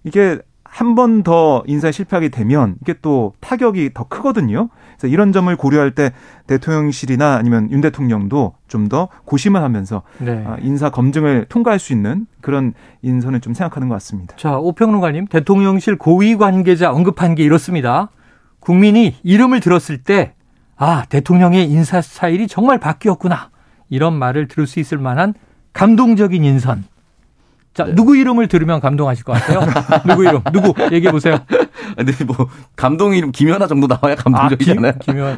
이게 0.04 0.40
한 0.78 0.94
번 0.94 1.24
더 1.24 1.64
인사 1.66 1.92
실패하게 1.92 2.30
되면 2.30 2.76
이게 2.82 2.94
또 3.02 3.34
타격이 3.40 3.96
더 3.96 4.04
크거든요. 4.04 4.70
그래서 4.98 5.12
이런 5.12 5.32
점을 5.32 5.54
고려할 5.56 5.92
때 5.92 6.12
대통령실이나 6.46 7.36
아니면 7.36 7.72
윤 7.72 7.82
대통령도 7.82 8.54
좀 8.68 8.88
더 8.88 9.10
고심을 9.26 9.62
하면서 9.64 10.04
네. 10.20 10.44
아, 10.46 10.58
인사 10.62 10.90
검증을 10.92 11.48
통과할 11.50 11.80
수 11.80 11.94
있는 11.94 12.28
그런 12.42 12.74
인선을 13.02 13.40
좀 13.42 13.56
생각하는 13.56 13.90
것 13.90 13.96
같습니다. 13.96 14.36
자, 14.38 14.58
오평론가님, 14.58 15.28
대통령실 15.28 15.98
고위 15.98 16.36
관계자 16.38 16.92
언급한 16.92 17.34
게 17.34 17.44
이렇습니다. 17.44 18.10
국민이 18.60 19.16
이름을 19.24 19.60
들었을 19.62 20.04
때, 20.04 20.36
아, 20.78 21.06
대통령의 21.10 21.70
인사 21.70 22.02
스타일이 22.02 22.48
정말 22.48 22.80
바뀌었구나. 22.80 23.50
이런 23.90 24.14
말을 24.14 24.48
들을 24.48 24.68
수 24.68 24.80
있을 24.80 25.00
만한 25.00 25.34
감동적인 25.74 26.44
인선. 26.44 26.84
자, 27.78 27.86
네. 27.86 27.94
누구 27.94 28.18
이름을 28.18 28.48
들으면 28.48 28.80
감동하실 28.80 29.24
것 29.24 29.34
같아요? 29.34 29.60
누구 30.08 30.24
이름? 30.24 30.42
누구? 30.52 30.74
얘기해 30.92 31.12
보세요. 31.12 31.38
근데 31.96 32.12
뭐 32.26 32.36
감동 32.76 33.14
이름 33.14 33.32
김연아 33.32 33.68
정도 33.68 33.86
나와야 33.86 34.16
감동적이잖아요. 34.16 34.94
아, 34.96 35.00
김, 35.00 35.20
연아 35.20 35.38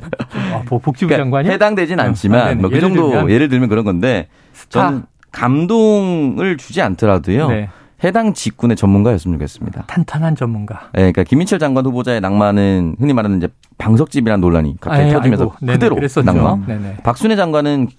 아, 0.54 0.64
복지부 0.66 1.10
그러니까 1.10 1.18
장관이 1.18 1.50
해당되진 1.50 2.00
않지만 2.00 2.48
아, 2.48 2.56
뭐그 2.56 2.80
정도 2.80 3.10
들면? 3.10 3.30
예를 3.30 3.50
들면 3.50 3.68
그런 3.68 3.84
건데 3.84 4.30
저는 4.70 5.04
감동을 5.34 6.56
주지 6.56 6.82
않더라도요. 6.82 7.50
네. 7.50 7.70
해당 8.06 8.34
직군의 8.34 8.78
전문가였으면 8.78 9.38
좋겠습니다. 9.38 9.84
탄탄한 9.88 10.38
전문가. 10.38 10.84
네, 10.94 11.12
그러니까 11.12 11.24
김민철 11.24 11.60
장관 11.60 11.86
후보자의 11.86 12.22
낭만은 12.22 12.96
흔히 12.98 13.12
말하는 13.12 13.40
이제 13.40 13.50
방석집이라는 13.78 14.40
논란이 14.40 14.78
갑자기 14.80 15.12
터지면서 15.12 15.56
그대로 15.60 15.98
네네, 15.98 16.24
낭만. 16.24 16.66
네네. 16.66 16.98
박순애 17.04 17.36
장관은 17.36 17.90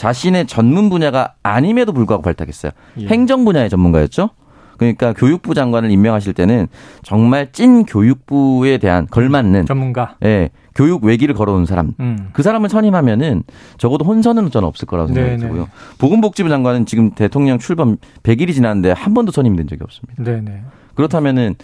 자신의 0.00 0.46
전문 0.46 0.88
분야가 0.88 1.34
아님에도 1.42 1.92
불구하고 1.92 2.22
발탁했어요. 2.22 2.72
예. 3.00 3.06
행정 3.08 3.44
분야의 3.44 3.68
전문가였죠. 3.68 4.30
그러니까 4.78 5.12
교육부 5.12 5.52
장관을 5.52 5.90
임명하실 5.90 6.32
때는 6.32 6.68
정말 7.02 7.52
찐 7.52 7.84
교육부에 7.84 8.78
대한 8.78 9.06
걸맞는 9.10 9.66
전문가. 9.66 10.16
예. 10.24 10.48
교육 10.74 11.04
외기를 11.04 11.34
걸어온 11.34 11.66
사람. 11.66 11.92
음. 12.00 12.30
그 12.32 12.42
사람을 12.42 12.70
선임하면은 12.70 13.42
적어도 13.76 14.06
혼선은 14.06 14.50
저는 14.50 14.66
없을 14.66 14.86
거라고 14.86 15.08
생각이 15.08 15.32
네네. 15.32 15.38
들고요. 15.38 15.68
보건복지부 15.98 16.48
장관은 16.48 16.86
지금 16.86 17.10
대통령 17.10 17.58
출범 17.58 17.98
100일이 18.22 18.54
지났는데 18.54 18.92
한 18.92 19.12
번도 19.12 19.32
선임된 19.32 19.68
적이 19.68 19.82
없습니다. 19.84 20.24
네네. 20.24 20.62
그렇다면은 20.94 21.56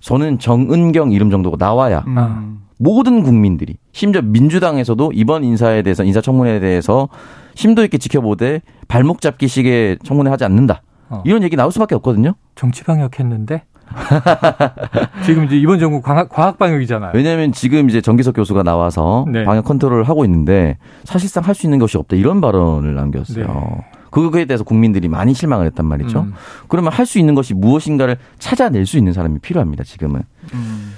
저는 0.00 0.38
정은경 0.38 1.12
이름 1.12 1.30
정도가 1.30 1.58
나와야 1.58 2.04
음. 2.06 2.62
모든 2.78 3.22
국민들이 3.22 3.76
심지어 3.92 4.22
민주당에서도 4.22 5.12
이번 5.14 5.44
인사에 5.44 5.82
대해서 5.82 6.04
인사청문회에 6.04 6.58
대해서 6.60 7.10
심도 7.54 7.82
있게 7.84 7.98
지켜보되 7.98 8.60
발목 8.88 9.20
잡기식의 9.20 9.98
청문회 10.04 10.30
하지 10.30 10.44
않는다. 10.44 10.82
어. 11.08 11.22
이런 11.26 11.42
얘기 11.42 11.56
나올 11.56 11.72
수밖에 11.72 11.94
없거든요. 11.96 12.34
정치 12.54 12.84
방역했는데 12.84 13.64
지금 15.26 15.44
이제 15.44 15.56
이번 15.56 15.78
정부 15.78 16.00
과학, 16.00 16.28
과학 16.28 16.58
방역이잖아요. 16.58 17.12
왜냐하면 17.14 17.52
지금 17.52 17.88
이제 17.90 18.00
정기석 18.00 18.34
교수가 18.36 18.62
나와서 18.62 19.26
네. 19.30 19.44
방역 19.44 19.64
컨트롤을 19.66 20.04
하고 20.04 20.24
있는데 20.24 20.78
사실상 21.04 21.44
할 21.44 21.54
수 21.54 21.66
있는 21.66 21.78
것이 21.78 21.98
없다 21.98 22.16
이런 22.16 22.40
발언을 22.40 22.94
남겼어요. 22.94 23.46
네. 23.46 23.84
그거에 24.10 24.44
대해서 24.46 24.64
국민들이 24.64 25.08
많이 25.08 25.32
실망을 25.34 25.66
했단 25.66 25.84
말이죠. 25.86 26.20
음. 26.20 26.34
그러면 26.68 26.92
할 26.92 27.04
수 27.06 27.18
있는 27.18 27.34
것이 27.34 27.52
무엇인가를 27.54 28.16
찾아낼 28.38 28.86
수 28.86 28.96
있는 28.98 29.12
사람이 29.12 29.38
필요합니다. 29.40 29.84
지금은. 29.84 30.22
음. 30.54 30.94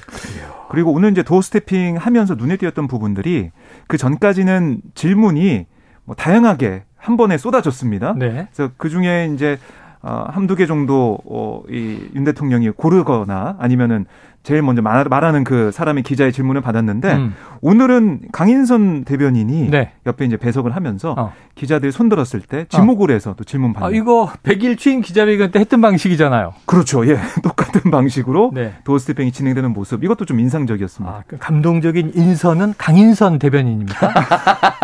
그리고 0.69 0.93
오늘 0.93 1.11
이제 1.13 1.23
도어 1.23 1.41
스태핑 1.43 1.97
하면서 1.97 2.35
눈에 2.35 2.57
띄었던 2.57 2.87
부분들이 2.89 3.51
그 3.89 3.97
전까지는 3.99 4.81
질문이 4.95 5.67
뭐 6.05 6.15
다양하게 6.15 6.85
한 6.97 7.17
번에 7.17 7.37
쏟아졌습니다. 7.39 8.15
네. 8.17 8.49
그래서 8.53 8.73
그 8.77 8.89
중에 8.89 9.31
이제 9.35 9.59
어, 10.03 10.27
한두 10.29 10.55
개 10.55 10.67
정도, 10.67 11.19
어, 11.25 11.63
이, 11.71 12.11
윤 12.15 12.25
대통령이 12.25 12.71
고르거나 12.71 13.57
아니면은 13.59 14.05
제일 14.45 14.61
먼저 14.61 14.83
말하는 14.83 15.43
그 15.43 15.73
사람의 15.73 16.03
기자의 16.03 16.31
질문을 16.31 16.61
받았는데 16.61 17.13
음. 17.15 17.35
오늘은 17.63 18.21
강인선 18.31 19.05
대변인이 19.05 19.71
네. 19.71 19.93
옆에 20.07 20.27
이제 20.27 20.37
배석을 20.37 20.77
하면서 20.77 21.15
어. 21.17 21.33
기자들이 21.55 21.91
손들었을 21.91 22.43
때 22.47 22.67
지목을 22.69 23.11
어. 23.11 23.15
해서 23.15 23.35
또 23.39 23.45
질문 23.45 23.73
받는. 23.73 23.89
아, 23.89 23.97
이거 23.99 24.31
100일 24.43 24.77
취임 24.77 25.01
기자회견 25.01 25.51
때 25.51 25.61
했던 25.61 25.81
방식이잖아요. 25.81 26.53
그렇죠. 26.67 27.09
예. 27.09 27.19
똑같은 27.43 27.91
방식으로 27.91 28.51
네. 28.53 28.75
도어스태핑이 28.85 29.33
진행되는 29.33 29.73
모습 29.73 30.05
이것도 30.05 30.27
좀 30.27 30.39
인상적이었습니다. 30.39 31.11
아, 31.11 31.23
그 31.27 31.39
감동적인 31.39 32.13
인선은 32.15 32.75
강인선 32.77 33.39
대변인입니까? 33.39 34.13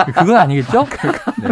그건 0.16 0.36
아니겠죠? 0.36 0.86
네. 1.42 1.48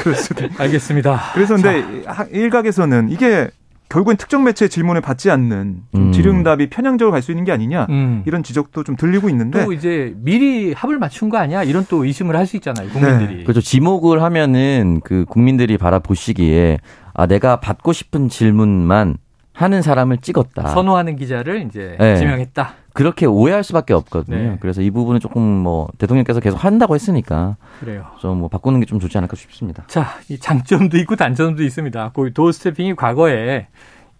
그럴 0.00 0.14
수도. 0.14 0.48
알겠습니다. 0.56 1.20
그래서 1.34 1.56
근데 1.56 2.04
자. 2.04 2.26
일각에서는 2.30 3.10
이게 3.10 3.50
결국엔 3.88 4.16
특정 4.16 4.44
매체의 4.44 4.68
질문을 4.70 5.00
받지 5.00 5.30
않는 5.30 5.82
음. 5.94 6.12
질응답이 6.12 6.68
편향적으로 6.70 7.12
갈 7.12 7.22
수 7.22 7.30
있는 7.30 7.44
게 7.44 7.52
아니냐 7.52 7.86
음. 7.90 8.22
이런 8.26 8.42
지적도 8.42 8.82
좀 8.82 8.96
들리고 8.96 9.28
있는데 9.28 9.64
또 9.64 9.72
이제 9.72 10.14
미리 10.18 10.72
합을 10.72 10.98
맞춘 10.98 11.28
거 11.28 11.38
아니야 11.38 11.62
이런 11.62 11.86
또 11.88 12.04
의심을 12.04 12.36
할 12.36 12.46
수 12.46 12.56
있잖아요 12.56 12.88
국민들이 12.90 13.36
네. 13.38 13.42
그렇죠 13.44 13.60
지목을 13.60 14.22
하면은 14.22 15.00
그 15.04 15.24
국민들이 15.28 15.78
바라보시기에 15.78 16.78
아 17.14 17.26
내가 17.26 17.60
받고 17.60 17.92
싶은 17.92 18.28
질문만 18.28 19.16
하는 19.52 19.82
사람을 19.82 20.18
찍었다 20.18 20.68
선호하는 20.68 21.16
기자를 21.16 21.62
이제 21.66 21.96
네. 21.98 22.16
지명했다 22.16 22.74
그렇게 22.94 23.26
오해할 23.26 23.62
수밖에 23.62 23.92
없거든요. 23.92 24.36
네. 24.36 24.56
그래서 24.60 24.80
이 24.80 24.90
부분은 24.90 25.20
조금 25.20 25.42
뭐 25.42 25.88
대통령께서 25.98 26.40
계속 26.40 26.64
한다고 26.64 26.94
했으니까 26.94 27.56
그래요. 27.80 28.06
좀 28.20 28.38
뭐 28.38 28.48
바꾸는 28.48 28.80
게 28.80 28.86
좀 28.86 28.98
좋지 29.00 29.18
않을까 29.18 29.36
싶습니다. 29.36 29.84
자, 29.88 30.06
이 30.30 30.38
장점도 30.38 30.96
있고 30.98 31.16
단점도 31.16 31.62
있습니다. 31.62 32.12
그 32.14 32.32
도어 32.32 32.52
스태핑이 32.52 32.94
과거에 32.94 33.66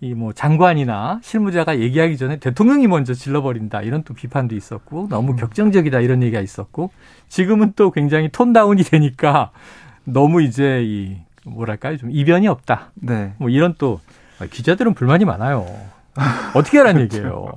이 0.01 0.13
뭐 0.15 0.33
장관이나 0.35 1.21
실무자가 1.23 1.79
얘기하기 1.79 2.19
전에 2.19 2.37
대통령이 2.39 2.89
먼저 2.89 3.15
질러버린다 3.15 3.81
이런 3.83 4.03
또 4.03 4.13
비판도 4.13 4.55
있었고 4.55 5.07
너무 5.09 5.33
음. 5.33 5.37
격정적이다 5.37 6.01
이런 6.01 6.23
얘기가 6.23 6.41
있었고 6.41 6.91
지금은 7.29 7.73
또 7.77 7.91
굉장히 7.91 8.29
톤 8.31 8.53
다운이 8.53 8.83
되니까 8.83 9.51
너무 10.05 10.43
이제 10.43 10.83
이 10.85 11.17
뭐랄까요 11.47 11.97
좀 11.97 12.11
이변이 12.11 12.49
없다. 12.49 12.91
네. 12.97 13.33
뭐 13.39 13.49
이런 13.49 13.75
또 13.79 14.01
기자들은 14.51 14.95
불만이 14.95 15.25
많아요. 15.25 15.65
어떻게 16.55 16.79
하라는 16.79 17.03
얘기예요. 17.03 17.53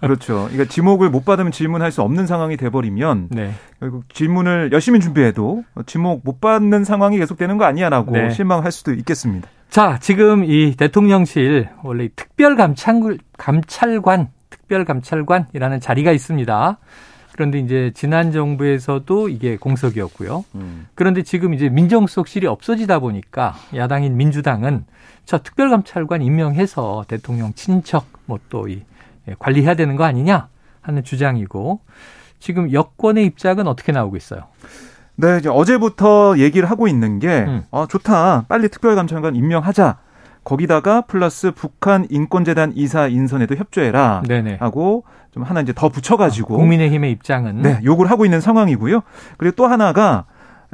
그렇죠. 0.00 0.48
그러니까 0.50 0.64
지목을 0.72 1.10
못 1.10 1.24
받으면 1.24 1.52
질문할 1.52 1.92
수 1.92 2.02
없는 2.02 2.26
상황이 2.26 2.56
돼버리면 2.56 3.28
네. 3.30 3.52
결국 3.80 4.12
질문을 4.12 4.70
열심히 4.72 5.00
준비해도 5.00 5.64
지목 5.86 6.22
못 6.24 6.40
받는 6.40 6.84
상황이 6.84 7.18
계속되는 7.18 7.58
거 7.58 7.64
아니야라고 7.64 8.12
네. 8.12 8.30
실망할 8.30 8.72
수도 8.72 8.92
있겠습니다. 8.92 9.48
자, 9.70 9.98
지금 10.00 10.44
이 10.44 10.74
대통령실 10.76 11.68
원래 11.82 12.08
특별 12.14 12.56
감찰 12.56 13.18
감찰관 13.38 14.28
특별 14.50 14.84
감찰관이라는 14.84 15.80
자리가 15.80 16.12
있습니다. 16.12 16.78
그런데 17.32 17.58
이제 17.58 17.90
지난 17.94 18.30
정부에서도 18.30 19.28
이게 19.28 19.56
공석이었고요. 19.56 20.44
음. 20.54 20.86
그런데 20.94 21.22
지금 21.22 21.54
이제 21.54 21.68
민정수석실이 21.68 22.46
없어지다 22.46 22.98
보니까 22.98 23.54
야당인 23.74 24.16
민주당은 24.16 24.84
저 25.24 25.38
특별감찰관 25.38 26.22
임명해서 26.22 27.04
대통령 27.08 27.54
친척 27.54 28.06
뭐 28.26 28.38
또이 28.48 28.82
예, 29.28 29.34
관리해야 29.38 29.74
되는 29.74 29.96
거 29.96 30.04
아니냐 30.04 30.48
하는 30.80 31.04
주장이고 31.04 31.80
지금 32.38 32.72
여권의 32.72 33.24
입장은 33.26 33.66
어떻게 33.66 33.92
나오고 33.92 34.16
있어요? 34.16 34.42
네, 35.14 35.38
이제 35.38 35.48
어제부터 35.48 36.38
얘기를 36.38 36.68
하고 36.68 36.88
있는 36.88 37.18
게, 37.18 37.44
음. 37.46 37.62
아, 37.70 37.86
좋다. 37.88 38.46
빨리 38.48 38.68
특별감찰관 38.68 39.36
임명하자. 39.36 39.98
거기다가 40.44 41.02
플러스 41.02 41.52
북한 41.52 42.06
인권재단 42.10 42.72
이사 42.74 43.06
인선에도 43.06 43.54
협조해라. 43.56 44.22
네네. 44.26 44.56
하고 44.60 45.04
좀 45.30 45.42
하나 45.42 45.60
이제 45.60 45.72
더 45.74 45.88
붙여가지고. 45.88 46.54
아, 46.54 46.56
국민의힘의 46.58 47.10
입장은. 47.12 47.62
네, 47.62 47.80
요구를 47.84 48.10
하고 48.10 48.24
있는 48.24 48.40
상황이고요. 48.40 49.02
그리고 49.38 49.56
또 49.56 49.66
하나가 49.66 50.26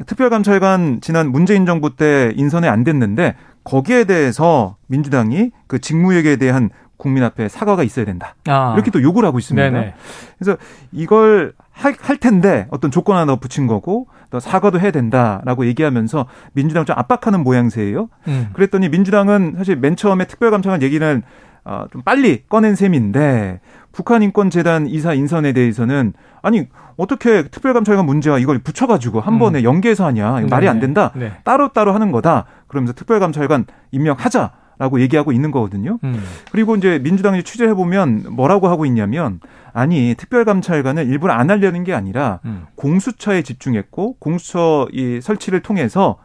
특별감찰관 0.07 1.01
지난 1.01 1.31
문재인 1.31 1.67
정부 1.67 1.97
때 1.97 2.33
인선이 2.37 2.69
안 2.69 2.85
됐는데 2.85 3.35
거기에 3.65 4.05
대해서 4.05 4.77
민주당이 4.87 5.51
그 5.67 5.81
직무유기에 5.81 6.37
대한 6.37 6.71
국민 6.97 7.23
앞에 7.23 7.49
사과가 7.49 7.83
있어야 7.85 8.05
된다. 8.05 8.35
아. 8.47 8.73
이렇게 8.75 8.91
또 8.91 9.03
요구를 9.03 9.27
하고 9.27 9.39
있습니다. 9.39 9.71
네네. 9.71 9.95
그래서 10.39 10.57
이걸 10.93 11.53
할, 11.79 11.95
할 12.01 12.17
텐데 12.17 12.67
어떤 12.71 12.91
조건 12.91 13.17
하나 13.17 13.37
붙인 13.37 13.67
거고 13.67 14.09
또 14.31 14.41
사과도 14.41 14.81
해야 14.81 14.91
된다라고 14.91 15.65
얘기하면서 15.67 16.27
민주당 16.53 16.85
좀 16.85 16.97
압박하는 16.99 17.45
모양새예요. 17.45 18.09
음. 18.27 18.51
그랬더니 18.53 18.89
민주당은 18.89 19.55
사실 19.57 19.77
맨 19.77 19.95
처음에 19.95 20.27
특별감찰관 20.27 20.83
얘기는 20.83 21.23
어, 21.65 21.85
좀 21.93 22.03
빨리 22.03 22.45
꺼낸 22.49 22.75
셈인데 22.75 23.61
북한 23.93 24.23
인권재단 24.23 24.87
이사 24.89 25.15
인선에 25.15 25.53
대해서는 25.53 26.15
아니 26.43 26.67
어떻게 26.97 27.49
특별감찰관 27.49 28.05
문제와 28.07 28.39
이걸 28.39 28.59
붙여가지고 28.59 29.21
한 29.21 29.35
음. 29.35 29.39
번에 29.39 29.63
연계해서 29.63 30.05
하냐 30.07 30.41
네. 30.41 30.47
말이 30.47 30.69
안 30.69 30.81
된다 30.81 31.13
네. 31.15 31.33
따로 31.45 31.73
따로 31.73 31.93
하는 31.93 32.11
거다 32.11 32.47
그러면서 32.67 32.93
특별감찰관 32.95 33.67
임명하자. 33.93 34.51
라고 34.79 35.01
얘기하고 35.01 35.33
있는 35.33 35.51
거거든요. 35.51 35.99
음. 36.05 36.23
그리고 36.53 36.77
이제 36.77 36.99
민주당이 37.01 37.43
취재해 37.43 37.75
보면 37.75 38.27
뭐라고 38.31 38.69
하고 38.69 38.87
있냐면 38.87 39.41
아니 39.73 40.15
특별감찰관을 40.17 41.07
일부러 41.07 41.33
안 41.33 41.51
하려는 41.51 41.85
게 41.85 41.95
아니라 41.95 42.41
음. 42.45 42.67
공수처에 42.77 43.43
집중했고 43.43 44.17
공수처 44.19 44.89
이 44.93 45.21
설치를 45.21 45.61
통해서 45.61 46.19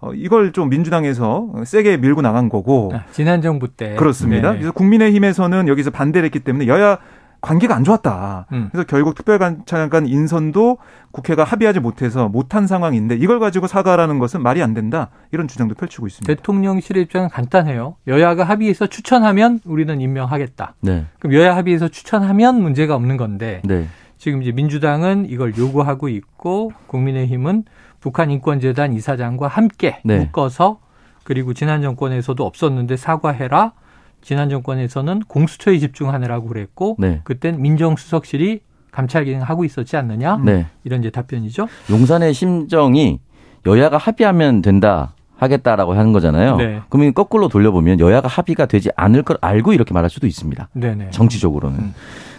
어, 0.00 0.12
이걸 0.14 0.52
좀 0.52 0.70
민주당에서 0.70 1.52
세게 1.64 1.98
밀고 1.98 2.22
나간 2.22 2.48
거고. 2.48 2.90
아, 2.94 3.04
지난 3.12 3.42
정부 3.42 3.68
때. 3.68 3.94
그렇습니다. 3.96 4.52
네. 4.52 4.58
그래서 4.58 4.72
국민의힘에서는 4.72 5.68
여기서 5.68 5.90
반대를 5.90 6.24
했기 6.24 6.40
때문에 6.40 6.66
여야 6.66 6.98
관계가 7.40 7.74
안 7.74 7.84
좋았다. 7.84 8.46
음. 8.52 8.68
그래서 8.70 8.86
결국 8.86 9.14
특별감찰관 9.14 10.06
인선도 10.06 10.78
국회가 11.10 11.44
합의하지 11.44 11.80
못해서 11.80 12.28
못한 12.28 12.66
상황인데 12.66 13.16
이걸 13.16 13.40
가지고 13.40 13.66
사과라는 13.66 14.18
것은 14.18 14.42
말이 14.42 14.62
안 14.62 14.74
된다. 14.74 15.08
이런 15.32 15.48
주장도 15.48 15.74
펼치고 15.74 16.06
있습니다. 16.06 16.34
대통령실의 16.34 17.04
입장은 17.04 17.28
간단해요. 17.30 17.96
여야가 18.06 18.44
합의해서 18.44 18.86
추천하면 18.86 19.60
우리는 19.64 20.00
임명하겠다. 20.00 20.74
네. 20.82 21.06
그럼 21.18 21.34
여야 21.34 21.56
합의해서 21.56 21.88
추천하면 21.88 22.60
문제가 22.62 22.94
없는 22.94 23.16
건데 23.16 23.62
네. 23.64 23.86
지금 24.18 24.42
이제 24.42 24.52
민주당은 24.52 25.26
이걸 25.28 25.56
요구하고 25.56 26.08
있고 26.08 26.72
국민의힘은 26.88 27.64
북한 28.00 28.30
인권재단 28.30 28.92
이사장과 28.92 29.48
함께 29.48 30.00
네. 30.04 30.18
묶어서 30.18 30.78
그리고 31.24 31.54
지난 31.54 31.80
정권에서도 31.80 32.44
없었는데 32.44 32.96
사과해라. 32.96 33.72
지난 34.22 34.48
정권에서는 34.48 35.22
공수처에 35.28 35.78
집중하느라고 35.78 36.48
그랬고 36.48 36.96
네. 36.98 37.20
그땐 37.24 37.60
민정수석실이 37.60 38.60
감찰 38.90 39.24
기능 39.24 39.42
하고 39.42 39.64
있었지 39.64 39.96
않느냐 39.96 40.40
네. 40.44 40.66
이런 40.84 41.00
이제 41.00 41.10
답변이죠. 41.10 41.68
용산의 41.90 42.34
심정이 42.34 43.20
여야가 43.66 43.98
합의하면 43.98 44.62
된다 44.62 45.14
하겠다라고 45.36 45.94
하는 45.94 46.12
거잖아요. 46.12 46.56
네. 46.56 46.80
그러면 46.90 47.14
거꾸로 47.14 47.48
돌려보면 47.48 48.00
여야가 48.00 48.28
합의가 48.28 48.66
되지 48.66 48.90
않을 48.96 49.22
걸 49.22 49.38
알고 49.40 49.72
이렇게 49.72 49.94
말할 49.94 50.10
수도 50.10 50.26
있습니다. 50.26 50.68
네네. 50.74 51.10
정치적으로는. 51.10 51.78
음. 51.78 51.94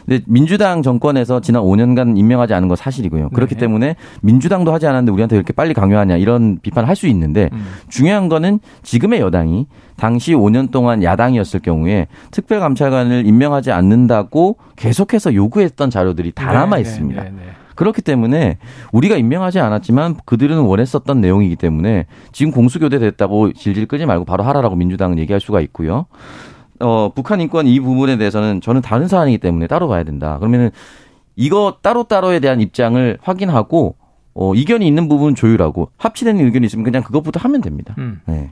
근데 0.05 0.23
민주당 0.27 0.81
정권에서 0.81 1.41
지난 1.41 1.61
5년간 1.63 2.17
임명하지 2.17 2.53
않은 2.53 2.67
건 2.67 2.77
사실이고요. 2.77 3.29
그렇기 3.29 3.55
네. 3.55 3.59
때문에 3.61 3.95
민주당도 4.21 4.71
하지 4.73 4.87
않았는데 4.87 5.11
우리한테 5.11 5.35
이렇게 5.35 5.53
빨리 5.53 5.73
강요하냐 5.73 6.17
이런 6.17 6.59
비판을 6.61 6.87
할 6.87 7.01
수 7.01 7.07
있는데 7.07 7.49
음. 7.53 7.65
중요한 7.89 8.29
거는 8.29 8.59
지금의 8.83 9.21
여당이 9.21 9.65
당시 9.97 10.33
5년 10.33 10.69
동안 10.71 11.01
야당이었을 11.01 11.61
경우에 11.61 12.07
특별감찰관을 12.29 13.25
임명하지 13.25 13.71
않는다고 13.71 14.57
계속해서 14.75 15.33
요구했던 15.33 15.89
자료들이 15.89 16.31
다 16.33 16.51
네, 16.51 16.53
남아 16.53 16.75
네, 16.75 16.81
있습니다. 16.81 17.23
네, 17.23 17.29
네, 17.31 17.41
그렇기 17.75 18.01
때문에 18.01 18.57
우리가 18.91 19.15
임명하지 19.15 19.59
않았지만 19.59 20.17
그들은 20.25 20.59
원했었던 20.59 21.21
내용이기 21.21 21.55
때문에 21.55 22.05
지금 22.31 22.51
공수교대 22.51 22.99
됐다고 22.99 23.53
질질 23.53 23.87
끌지 23.87 24.05
말고 24.05 24.25
바로 24.25 24.43
하라라고 24.43 24.75
민주당은 24.75 25.17
얘기할 25.17 25.39
수가 25.39 25.61
있고요. 25.61 26.05
어, 26.81 27.11
북한 27.13 27.41
인권 27.41 27.67
이 27.67 27.79
부분에 27.79 28.17
대해서는 28.17 28.61
저는 28.61 28.81
다른 28.81 29.07
사안이기 29.07 29.37
때문에 29.37 29.67
따로 29.67 29.87
봐야 29.87 30.03
된다. 30.03 30.37
그러면은 30.39 30.71
이거 31.35 31.77
따로따로에 31.81 32.39
대한 32.39 32.61
입장을 32.61 33.17
확인하고 33.21 33.95
어, 34.33 34.53
이견이 34.53 34.87
있는 34.87 35.09
부분 35.09 35.35
조율하고 35.35 35.91
합치되는 35.97 36.43
의견이 36.45 36.65
있으면 36.65 36.83
그냥 36.83 37.03
그것부터 37.03 37.39
하면 37.39 37.61
됩니다. 37.61 37.95
음. 37.97 38.21
네. 38.25 38.51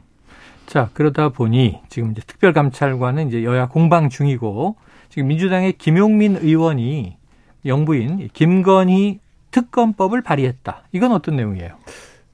자, 0.66 0.90
그러다 0.94 1.30
보니 1.30 1.80
지금 1.90 2.12
이제 2.12 2.22
특별감찰관은 2.26 3.30
이제 3.30 3.44
여야 3.44 3.68
공방 3.68 4.10
중이고 4.10 4.76
지금 5.10 5.28
민주당의 5.28 5.74
김용민 5.74 6.38
의원이 6.38 7.18
영부인 7.66 8.30
김건희 8.34 9.20
특검법을 9.52 10.22
발의했다. 10.22 10.84
이건 10.92 11.12
어떤 11.12 11.36
내용이에요? 11.38 11.76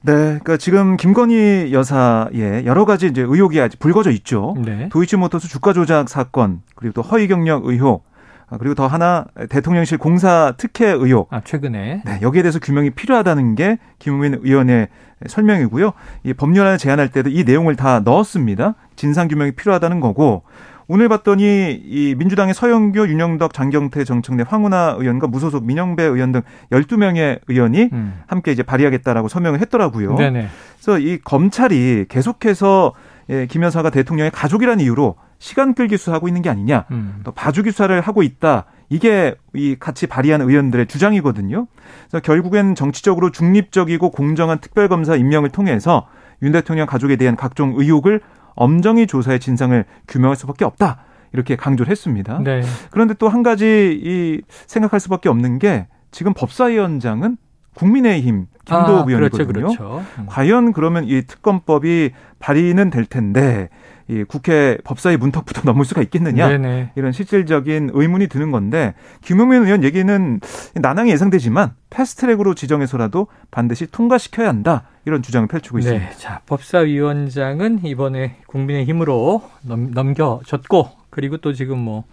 네, 0.06 0.12
그러니까 0.12 0.56
지금 0.56 0.96
김건희 0.96 1.70
여사의 1.72 2.64
여러 2.64 2.84
가지 2.84 3.08
이제 3.08 3.22
의혹이 3.22 3.60
아직 3.60 3.80
불거져 3.80 4.12
있죠. 4.12 4.54
네. 4.64 4.88
도이치모터스 4.90 5.48
주가 5.48 5.72
조작 5.72 6.08
사건 6.08 6.62
그리고 6.76 6.92
또 6.92 7.02
허위 7.02 7.26
경력 7.26 7.66
의혹 7.66 8.06
아, 8.48 8.56
그리고 8.58 8.76
더 8.76 8.86
하나 8.86 9.26
대통령실 9.48 9.98
공사 9.98 10.54
특혜 10.56 10.86
의혹. 10.86 11.32
아, 11.32 11.40
최근에. 11.40 12.02
네, 12.04 12.18
여기에 12.22 12.42
대해서 12.42 12.60
규명이 12.60 12.90
필요하다는 12.90 13.56
게 13.56 13.78
김우민 13.98 14.38
의원의 14.42 14.86
설명이고요. 15.26 15.92
이 16.22 16.32
법률안을 16.34 16.78
제안할 16.78 17.08
때도 17.08 17.30
이 17.30 17.42
내용을 17.42 17.74
다 17.74 18.00
넣었습니다. 18.00 18.76
진상 18.94 19.26
규명이 19.26 19.52
필요하다는 19.52 19.98
거고 19.98 20.44
오늘 20.88 21.08
봤더니 21.08 21.80
이 21.84 22.14
민주당의 22.16 22.54
서영교, 22.54 23.08
윤영덕, 23.08 23.52
장경태, 23.52 24.04
정청래, 24.04 24.44
황운하 24.46 24.96
의원과 24.98 25.26
무소속 25.26 25.64
민영배 25.64 26.02
의원 26.04 26.32
등 26.32 26.42
12명의 26.70 27.40
의원이 27.48 27.90
음. 27.92 28.22
함께 28.26 28.52
이제 28.52 28.62
발의하겠다라고 28.62 29.28
서명을 29.28 29.60
했더라고요. 29.60 30.14
네네. 30.14 30.48
그래서 30.76 30.98
이 30.98 31.18
검찰이 31.18 32.06
계속해서 32.08 32.92
예, 33.28 33.46
김 33.46 33.64
여사가 33.64 33.90
대통령의 33.90 34.30
가족이라는 34.30 34.84
이유로 34.84 35.16
시간 35.38 35.74
끌기 35.74 35.96
수사하고 35.96 36.28
있는 36.28 36.42
게 36.42 36.50
아니냐. 36.50 36.84
음. 36.92 37.20
또 37.24 37.32
봐주기 37.32 37.72
수사를 37.72 38.00
하고 38.00 38.22
있다. 38.22 38.66
이게 38.88 39.34
이 39.52 39.76
같이 39.78 40.06
발의한 40.06 40.40
의원들의 40.40 40.86
주장이거든요. 40.86 41.66
그래서 42.08 42.22
결국엔 42.22 42.76
정치적으로 42.76 43.30
중립적이고 43.30 44.10
공정한 44.10 44.58
특별검사 44.60 45.16
임명을 45.16 45.50
통해서 45.50 46.06
윤 46.42 46.52
대통령 46.52 46.86
가족에 46.86 47.16
대한 47.16 47.34
각종 47.34 47.74
의혹을 47.76 48.20
엄정히 48.56 49.06
조사해 49.06 49.38
진상을 49.38 49.84
규명할 50.08 50.36
수밖에 50.36 50.64
없다. 50.64 51.04
이렇게 51.32 51.54
강조를 51.56 51.90
했습니다. 51.90 52.40
네. 52.42 52.62
그런데 52.90 53.14
또 53.14 53.28
한 53.28 53.42
가지 53.42 53.98
이 54.02 54.40
생각할 54.66 54.98
수밖에 55.00 55.28
없는 55.28 55.58
게 55.58 55.86
지금 56.10 56.32
법사위원장은 56.34 57.36
국민의힘 57.74 58.46
김도읍 58.64 58.88
아, 58.88 59.04
그렇죠, 59.04 59.10
의원이거든요. 59.10 59.46
그렇죠, 59.52 59.76
그렇죠. 59.78 60.04
음. 60.18 60.26
과연 60.26 60.72
그러면 60.72 61.04
이 61.04 61.22
특검법이 61.22 62.10
발의는 62.38 62.90
될 62.90 63.04
텐데 63.04 63.68
이 64.08 64.22
국회 64.24 64.78
법사위 64.84 65.16
문턱부터 65.16 65.62
넘을 65.66 65.84
수가 65.84 66.02
있겠느냐 66.02 66.48
네네. 66.48 66.92
이런 66.94 67.12
실질적인 67.12 67.90
의문이 67.92 68.28
드는 68.28 68.52
건데 68.52 68.94
김용민 69.22 69.64
의원 69.64 69.82
얘기는 69.82 70.40
나낭이 70.74 71.10
예상되지만 71.10 71.74
패스트트랙으로 71.90 72.54
지정해서라도 72.54 73.26
반드시 73.50 73.86
통과시켜야 73.90 74.48
한다 74.48 74.84
이런 75.06 75.22
주장을 75.22 75.46
펼치고 75.48 75.78
네. 75.78 75.84
있습니다. 75.84 76.10
자 76.18 76.40
법사위원장은 76.46 77.84
이번에 77.84 78.36
국민의힘으로 78.46 79.42
넘, 79.62 79.90
넘겨졌고 79.90 80.88
그리고 81.10 81.38
또 81.38 81.52
지금 81.52 81.78
뭐 81.78 82.04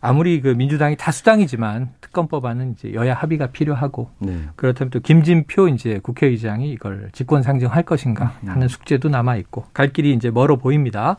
아무리 0.00 0.40
그 0.40 0.48
민주당이 0.48 0.96
다수당이지만 0.96 1.90
특검법안은 2.00 2.72
이제 2.72 2.94
여야 2.94 3.14
합의가 3.14 3.48
필요하고 3.48 4.10
네. 4.18 4.40
그렇다면 4.56 4.90
또 4.90 5.00
김진표 5.00 5.68
이제 5.68 6.00
국회의장이 6.02 6.70
이걸 6.70 7.10
직권 7.12 7.42
상정할 7.42 7.82
것인가 7.82 8.38
음. 8.42 8.48
하는 8.48 8.68
숙제도 8.68 9.08
남아 9.08 9.36
있고 9.36 9.64
갈 9.74 9.92
길이 9.92 10.12
이제 10.14 10.30
멀어 10.30 10.56
보입니다. 10.56 11.18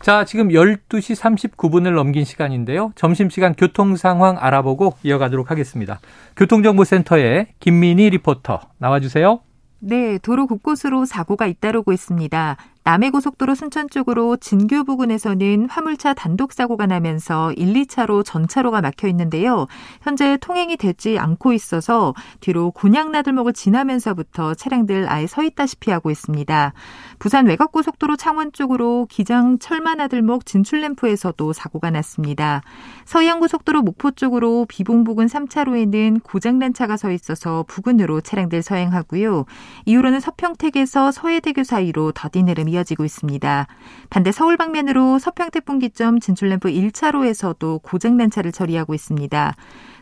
자, 0.00 0.24
지금 0.24 0.48
12시 0.48 1.18
39분을 1.56 1.94
넘긴 1.94 2.24
시간인데요. 2.24 2.92
점심시간 2.96 3.54
교통 3.54 3.96
상황 3.96 4.36
알아보고 4.38 4.94
이어가도록 5.02 5.50
하겠습니다. 5.50 6.00
교통정보센터에 6.36 7.48
김민희 7.60 8.10
리포터 8.10 8.60
나와주세요. 8.78 9.40
네, 9.78 10.18
도로 10.18 10.46
곳곳으로 10.46 11.04
사고가 11.04 11.46
잇따르고 11.46 11.92
있습니다. 11.92 12.56
남해고속도로 12.86 13.56
순천 13.56 13.90
쪽으로 13.90 14.36
진교 14.36 14.84
부근에서는 14.84 15.68
화물차 15.68 16.14
단독 16.14 16.52
사고가 16.52 16.86
나면서 16.86 17.52
1, 17.54 17.72
2차로 17.72 18.24
전차로가 18.24 18.80
막혀 18.80 19.08
있는데요. 19.08 19.66
현재 20.02 20.36
통행이 20.36 20.76
되지 20.76 21.18
않고 21.18 21.52
있어서 21.52 22.14
뒤로 22.38 22.70
곤양나들목을 22.70 23.54
지나면서부터 23.54 24.54
차량들 24.54 25.10
아예 25.10 25.26
서 25.26 25.42
있다시피 25.42 25.90
하고 25.90 26.12
있습니다. 26.12 26.72
부산 27.18 27.46
외곽고속도로 27.46 28.14
창원 28.14 28.52
쪽으로 28.52 29.08
기장 29.10 29.58
철마나들목 29.58 30.46
진출램프에서도 30.46 31.52
사고가 31.52 31.90
났습니다. 31.90 32.62
서해안고속도로 33.04 33.82
목포 33.82 34.12
쪽으로 34.12 34.64
비봉 34.68 35.02
부근 35.02 35.26
3차로에는 35.26 36.22
고장난 36.22 36.72
차가 36.72 36.96
서 36.96 37.10
있어서 37.10 37.64
부근으로 37.66 38.20
차량들 38.20 38.62
서행하고요. 38.62 39.44
이후로는 39.86 40.20
서평택에서 40.20 41.10
서해대교 41.10 41.64
사이로 41.64 42.12
더디 42.12 42.44
내름이 42.44 42.75
이어지고 42.76 43.04
있습니다. 43.04 43.66
반대 44.10 44.32
서울 44.32 44.56
방면으로 44.56 45.18
서평 45.18 45.50
태풍기점 45.50 46.20
진출램프 46.20 46.68
1차로에서도 46.68 47.82
고장난 47.82 48.30
차를 48.30 48.52
처리하고 48.52 48.94
있습니다. 48.94 49.54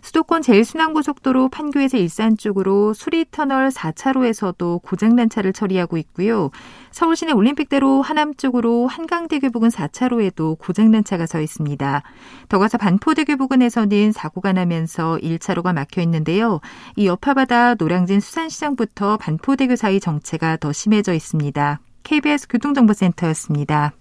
수도권 0.05 0.43
제일순환고속도로 0.43 1.49
판교에서 1.49 1.97
일산 1.97 2.37
쪽으로 2.37 2.93
수리터널 2.93 3.71
4차로에서도 3.71 4.83
고장난 4.83 5.31
차를 5.31 5.55
처리하고 5.55 5.97
있고요. 5.97 6.51
서울시내 6.91 7.33
올림픽대로 7.33 8.03
하남 8.03 8.35
쪽으로 8.35 8.87
한강대교 8.87 9.51
부근 9.51 9.71
4차로에도 9.71 10.59
고장난 10.59 11.05
차가 11.05 11.25
서 11.25 11.41
있습니다. 11.41 12.03
더 12.51 12.59
가서 12.59 12.77
반포대교 12.77 13.39
부근에서는 13.39 14.13
사고가 14.13 14.53
나면서 14.53 15.19
1차로가 15.23 15.73
막혀 15.73 16.03
있는데요. 16.03 16.61
이 16.97 17.07
여파바다 17.07 17.77
노량진 17.77 18.21
수산시장부터 18.21 19.17
반포대교 19.17 19.77
사이 19.77 20.01
정체가 20.01 20.59
더 20.59 20.71
심해져 20.71 21.15
있습니다. 21.15 21.81
KBS 22.05 22.47
교통정보센터였습니다. 22.49 23.93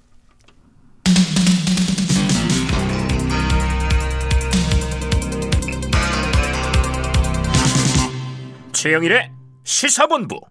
최영일의 8.74 9.32
시사본부. 9.64 10.42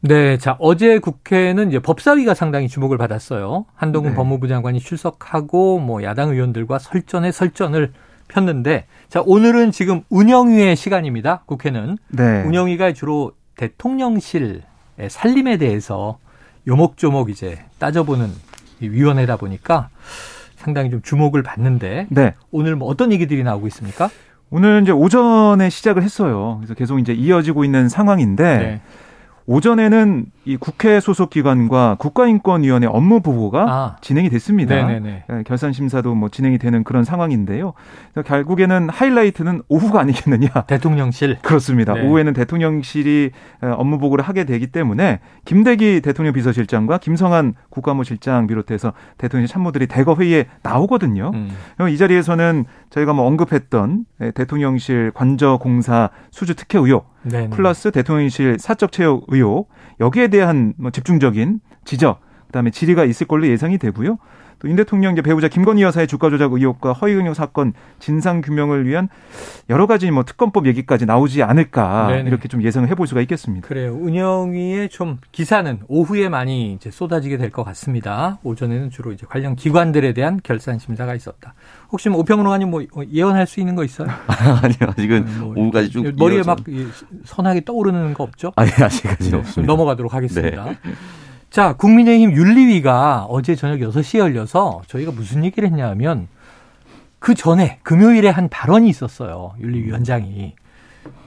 네, 0.00 0.36
자 0.38 0.56
어제 0.58 0.98
국회는 0.98 1.68
이제 1.68 1.78
법사위가 1.78 2.34
상당히 2.34 2.68
주목을 2.68 2.98
받았어요. 2.98 3.66
한동훈 3.74 4.10
네. 4.10 4.16
법무부 4.16 4.48
장관이 4.48 4.80
출석하고 4.80 5.78
뭐 5.78 6.02
야당 6.02 6.30
의원들과 6.30 6.80
설전에 6.80 7.30
설전을 7.30 7.92
폈는데, 8.28 8.86
자 9.08 9.22
오늘은 9.24 9.70
지금 9.70 10.02
운영위의 10.10 10.74
시간입니다. 10.74 11.44
국회는 11.46 11.98
네. 12.08 12.42
운영위가 12.42 12.92
주로 12.92 13.32
대통령실의 13.56 14.62
살림에 15.08 15.56
대해서 15.56 16.18
요목조목 16.66 17.30
이제 17.30 17.58
따져보는 17.78 18.30
위원회다 18.80 19.36
보니까 19.36 19.88
상당히 20.56 20.90
좀 20.90 21.00
주목을 21.02 21.42
받는데, 21.42 22.08
네. 22.10 22.34
오늘 22.50 22.76
뭐 22.76 22.88
어떤 22.88 23.12
얘기들이 23.12 23.44
나오고 23.44 23.66
있습니까? 23.68 24.10
오늘 24.50 24.82
이제 24.82 24.92
오전에 24.92 25.70
시작을 25.70 26.02
했어요. 26.02 26.56
그래서 26.58 26.74
계속 26.74 26.98
이제 26.98 27.12
이어지고 27.12 27.64
있는 27.64 27.88
상황인데 27.88 28.56
네. 28.58 28.80
오전에는 29.46 30.26
이 30.44 30.56
국회 30.56 30.98
소속 31.00 31.30
기관과 31.30 31.96
국가인권위원회 31.98 32.86
업무 32.86 33.20
보고가 33.20 33.62
아. 33.68 33.96
진행이 34.00 34.28
됐습니다. 34.30 34.74
네네네. 34.74 35.24
예, 35.30 35.42
결산 35.46 35.72
심사도 35.72 36.14
뭐 36.14 36.28
진행이 36.28 36.58
되는 36.58 36.82
그런 36.82 37.04
상황인데요. 37.04 37.74
결국에는 38.24 38.88
하이라이트는 38.88 39.62
오후가 39.68 40.00
아니겠느냐. 40.00 40.48
대통령실. 40.66 41.38
그렇습니다. 41.42 41.94
네. 41.94 42.02
오후에는 42.02 42.32
대통령실이 42.32 43.30
어, 43.62 43.74
업무 43.78 43.98
보고를 43.98 44.24
하게 44.24 44.44
되기 44.44 44.66
때문에 44.66 45.20
김대기 45.44 46.00
대통령 46.00 46.34
비서실장과 46.34 46.98
김성한 46.98 47.54
국가무실장 47.70 48.46
비롯해서 48.48 48.92
대통령 49.16 49.46
참모들이 49.46 49.86
대거 49.86 50.16
회의에 50.16 50.46
나오거든요. 50.62 51.30
음. 51.34 51.50
이 51.88 51.96
자리에서는 51.96 52.64
저희가 52.90 53.12
뭐 53.12 53.26
언급했던 53.26 54.04
예, 54.22 54.30
대통령실 54.32 55.12
관저 55.14 55.58
공사 55.58 56.10
수주 56.30 56.56
특혜 56.56 56.78
의혹 56.78 57.15
네네. 57.28 57.50
플러스 57.50 57.90
대통령실 57.90 58.58
사적 58.58 58.92
채용 58.92 59.22
의혹 59.28 59.68
여기에 60.00 60.28
대한 60.28 60.74
뭐 60.78 60.90
집중적인 60.90 61.60
지적 61.84 62.20
그다음에 62.46 62.70
질의가 62.70 63.04
있을 63.04 63.26
걸로 63.26 63.46
예상이 63.46 63.78
되고요. 63.78 64.18
또 64.66 64.70
임 64.70 64.76
대통령 64.76 65.12
이제 65.12 65.22
배우자 65.22 65.48
김건희 65.48 65.82
여사의 65.82 66.06
주가 66.08 66.28
조작 66.28 66.52
의혹과 66.52 66.92
허위 66.92 67.14
경영 67.14 67.34
사건 67.34 67.72
진상 68.00 68.40
규명을 68.40 68.86
위한 68.86 69.08
여러 69.70 69.86
가지 69.86 70.10
뭐 70.10 70.24
특검법 70.24 70.66
얘기까지 70.66 71.06
나오지 71.06 71.42
않을까 71.42 72.08
네네. 72.08 72.28
이렇게 72.28 72.48
좀 72.48 72.62
예상을 72.62 72.88
해볼 72.88 73.06
수가 73.06 73.20
있겠습니다. 73.22 73.66
그래요. 73.66 73.94
운영위의 73.94 74.88
좀 74.88 75.18
기사는 75.32 75.78
오후에 75.88 76.28
많이 76.28 76.72
이제 76.72 76.90
쏟아지게 76.90 77.36
될 77.38 77.46
것 77.50 77.62
같습니다. 77.64 78.38
오전에는 78.42 78.90
주로 78.90 79.12
이제 79.12 79.24
관련 79.26 79.54
기관들에 79.54 80.12
대한 80.12 80.40
결산 80.42 80.78
심사가 80.80 81.14
있었다. 81.14 81.54
혹시 81.90 82.08
뭐 82.08 82.18
오평론가님 82.20 82.68
뭐 82.70 82.82
예언할 83.12 83.46
수 83.46 83.60
있는 83.60 83.76
거 83.76 83.84
있어요? 83.84 84.08
아니요, 84.62 84.76
아직은 84.90 85.24
네, 85.24 85.38
뭐 85.38 85.54
오후까지 85.56 85.90
쭉 85.90 86.12
머리에 86.18 86.42
막 86.42 86.58
선하게 87.24 87.64
떠오르는 87.64 88.14
거 88.14 88.24
없죠? 88.24 88.52
아니 88.56 88.70
아직까지는 88.70 89.30
네, 89.30 89.36
없습니다. 89.38 89.72
넘어가도록 89.72 90.12
하겠습니다. 90.12 90.64
네. 90.64 90.76
자, 91.56 91.72
국민의힘 91.72 92.32
윤리위가 92.32 93.28
어제 93.30 93.54
저녁 93.54 93.78
6시에 93.78 94.18
열려서 94.18 94.82
저희가 94.88 95.10
무슨 95.10 95.42
얘기를 95.42 95.66
했냐면 95.66 96.28
그 97.18 97.34
전에 97.34 97.78
금요일에 97.82 98.28
한 98.28 98.50
발언이 98.50 98.86
있었어요. 98.90 99.54
윤리위원장이. 99.58 100.54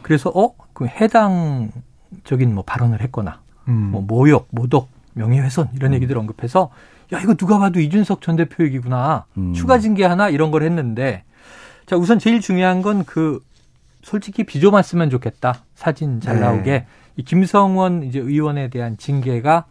그래서 0.04 0.30
어? 0.30 0.54
그 0.74 0.86
해당적인 0.86 2.54
뭐 2.54 2.64
발언을 2.64 3.02
했거나 3.02 3.42
음. 3.70 3.90
뭐 3.92 4.02
모욕, 4.04 4.48
모독, 4.52 4.90
명예훼손 5.16 5.70
이런 5.74 5.94
음. 5.94 5.96
얘기들 5.96 6.16
언급해서 6.16 6.70
야, 7.12 7.20
이거 7.22 7.34
누가 7.34 7.58
봐도 7.58 7.80
이준석 7.80 8.22
전 8.22 8.36
대표 8.36 8.64
얘기구나. 8.66 9.26
음. 9.36 9.56
추가 9.56 9.80
징계 9.80 10.06
하나 10.06 10.30
이런 10.30 10.52
걸 10.52 10.62
했는데 10.62 11.24
자, 11.88 11.96
우선 11.96 12.20
제일 12.20 12.40
중요한 12.40 12.84
건 12.84 13.04
그 13.04 13.40
솔직히 14.04 14.44
비조만 14.44 14.84
쓰면 14.84 15.10
좋겠다. 15.10 15.64
사진 15.74 16.22
잘 16.22 16.36
네. 16.36 16.42
나오게. 16.42 16.86
이 17.16 17.24
김성원 17.24 18.04
이제 18.04 18.20
의원에 18.20 18.68
대한 18.70 18.96
징계가 18.96 19.66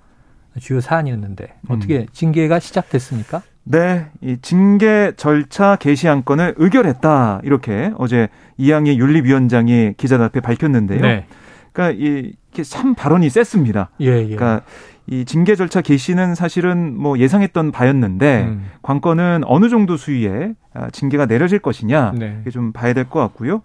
주요 0.58 0.80
사안이었는데 0.80 1.54
어떻게 1.68 1.98
음. 2.00 2.06
징계가 2.12 2.58
시작됐습니까? 2.58 3.42
네, 3.64 4.06
이 4.22 4.38
징계 4.40 5.12
절차 5.16 5.76
개시 5.76 6.08
안 6.08 6.24
건을 6.24 6.54
의결했다 6.56 7.42
이렇게 7.44 7.92
어제 7.98 8.28
이양희 8.56 8.98
윤리위원장이 8.98 9.94
기자들 9.96 10.24
앞에 10.26 10.40
밝혔는데요. 10.40 11.00
네. 11.02 11.26
그러니까 11.72 11.98
이게 12.02 12.62
참 12.62 12.94
발언이 12.94 13.28
셌습니다. 13.28 13.90
예, 14.00 14.06
예. 14.06 14.34
그러니까 14.36 14.62
이 15.06 15.24
징계 15.24 15.54
절차 15.54 15.80
개시는 15.80 16.34
사실은 16.34 16.98
뭐 16.98 17.18
예상했던 17.18 17.70
바였는데 17.72 18.42
음. 18.48 18.66
관건은 18.82 19.42
어느 19.44 19.68
정도 19.68 19.96
수위의 19.96 20.54
아, 20.74 20.90
징계가 20.90 21.26
내려질 21.26 21.58
것이냐 21.60 22.12
네. 22.16 22.38
이게 22.42 22.50
좀 22.50 22.72
봐야 22.72 22.92
될 22.94 23.04
것 23.04 23.20
같고요. 23.20 23.62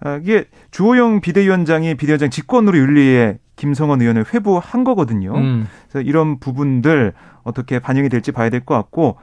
아, 0.00 0.16
이게 0.22 0.44
주호영 0.72 1.20
비대위원장이 1.22 1.94
비대위원장 1.94 2.30
직권으로 2.30 2.76
윤리에 2.78 3.38
김성원 3.56 4.02
의원을 4.02 4.24
회부한 4.32 4.84
거거든요. 4.84 5.34
음. 5.34 5.66
그래서 5.88 6.06
이런 6.06 6.38
부분들 6.38 7.14
어떻게 7.42 7.78
반영이 7.78 8.08
될지 8.08 8.32
봐야 8.32 8.50
될 8.50 8.60
것 8.60 8.74
같고, 8.74 9.16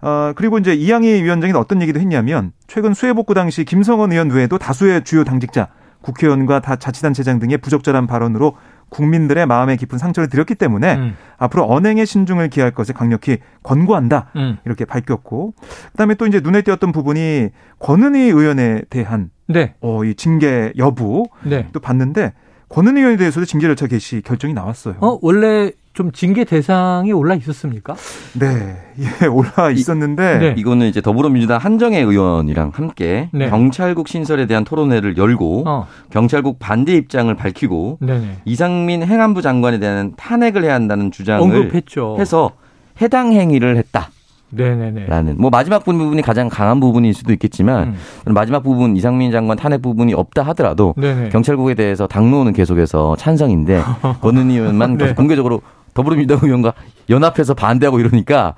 어, 0.00 0.32
그리고 0.36 0.58
이제 0.58 0.74
이양희 0.74 1.22
위원장이 1.22 1.52
어떤 1.54 1.82
얘기도 1.82 1.98
했냐면, 2.00 2.52
최근 2.66 2.94
수해복구 2.94 3.34
당시 3.34 3.64
김성원 3.64 4.12
의원 4.12 4.30
외에도 4.30 4.58
다수의 4.58 5.04
주요 5.04 5.24
당직자, 5.24 5.68
국회의원과 6.02 6.60
다 6.60 6.76
자치단체장 6.76 7.38
등의 7.40 7.58
부적절한 7.58 8.06
발언으로 8.06 8.56
국민들의 8.88 9.44
마음에 9.46 9.76
깊은 9.76 9.98
상처를 9.98 10.28
드렸기 10.28 10.54
때문에 10.54 10.94
음. 10.96 11.16
앞으로 11.38 11.70
언행의 11.70 12.06
신중을 12.06 12.48
기할 12.48 12.70
것을 12.72 12.94
강력히 12.94 13.38
권고한다 13.62 14.30
음. 14.36 14.56
이렇게 14.64 14.84
밝혔고 14.84 15.54
그다음에 15.92 16.14
또 16.14 16.26
이제 16.26 16.40
눈에 16.40 16.62
띄었던 16.62 16.90
부분이 16.92 17.50
권은희 17.78 18.18
의원에 18.18 18.82
대한 18.90 19.30
네. 19.46 19.74
어, 19.80 20.04
이 20.04 20.14
징계 20.14 20.72
여부 20.76 21.28
네. 21.44 21.68
또 21.72 21.80
봤는데 21.80 22.32
권은희 22.70 23.00
의원에 23.00 23.16
대해서도 23.16 23.46
징계 23.46 23.66
절차 23.66 23.86
개시 23.86 24.22
결정이 24.22 24.54
나왔어요. 24.54 24.94
어, 25.00 25.18
원래 25.22 25.72
좀 25.92 26.12
징계 26.12 26.44
대상이 26.44 27.12
올라 27.12 27.34
있었습니까? 27.34 27.96
네, 28.38 28.76
예, 28.98 29.26
올라 29.26 29.70
있었는데 29.72 30.38
네. 30.38 30.54
이거는 30.56 30.86
이제 30.86 31.00
더불어민주당 31.00 31.58
한정혜 31.58 31.98
의원이랑 31.98 32.70
함께 32.72 33.28
네. 33.32 33.50
경찰국 33.50 34.06
신설에 34.06 34.46
대한 34.46 34.64
토론회를 34.64 35.16
열고 35.16 35.64
어. 35.66 35.88
경찰국 36.10 36.60
반대 36.60 36.94
입장을 36.94 37.34
밝히고 37.34 37.98
네네. 38.00 38.42
이상민 38.44 39.02
행안부 39.02 39.42
장관에 39.42 39.80
대한 39.80 40.14
탄핵을 40.16 40.62
해야 40.62 40.74
한다는 40.74 41.10
주장을 41.10 41.42
언급했죠. 41.42 42.18
해서 42.20 42.52
해당 43.02 43.32
행위를 43.32 43.76
했다. 43.76 44.10
네네네. 44.50 45.06
라는 45.06 45.36
뭐 45.38 45.50
마지막 45.50 45.84
부분이 45.84 46.20
가장 46.22 46.48
강한 46.48 46.80
부분일 46.80 47.14
수도 47.14 47.32
있겠지만 47.32 47.96
음. 48.26 48.34
마지막 48.34 48.62
부분 48.62 48.96
이상민 48.96 49.30
장관 49.32 49.56
탄핵 49.56 49.82
부분이 49.82 50.14
없다 50.14 50.42
하더라도 50.48 50.94
네네. 50.96 51.28
경찰국에 51.30 51.74
대해서 51.74 52.06
당론은 52.06 52.52
계속해서 52.52 53.16
찬성인데 53.16 53.82
권은희 54.20 54.56
의원만 54.56 54.96
네. 54.96 55.14
공개적으로 55.14 55.62
더불어민주당 55.94 56.46
의원과 56.46 56.74
연합해서 57.08 57.54
반대하고 57.54 58.00
이러니까 58.00 58.54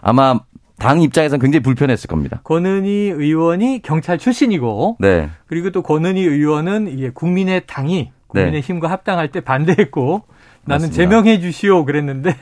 아마 0.00 0.40
당 0.78 1.00
입장에서는 1.02 1.40
굉장히 1.40 1.62
불편했을 1.62 2.08
겁니다. 2.08 2.40
권은희 2.44 2.90
의원이 2.90 3.80
경찰 3.82 4.18
출신이고, 4.18 4.96
네. 4.98 5.30
그리고 5.46 5.70
또 5.70 5.82
권은희 5.82 6.20
의원은 6.20 6.88
이게 6.88 7.10
국민의 7.10 7.62
당이 7.66 8.10
국민의 8.26 8.52
네. 8.52 8.60
힘과 8.60 8.90
합당할 8.90 9.28
때 9.28 9.40
반대했고, 9.40 10.24
나는 10.64 10.86
맞습니다. 10.86 10.96
제명해 10.96 11.40
주시오 11.40 11.84
그랬는데 11.84 12.34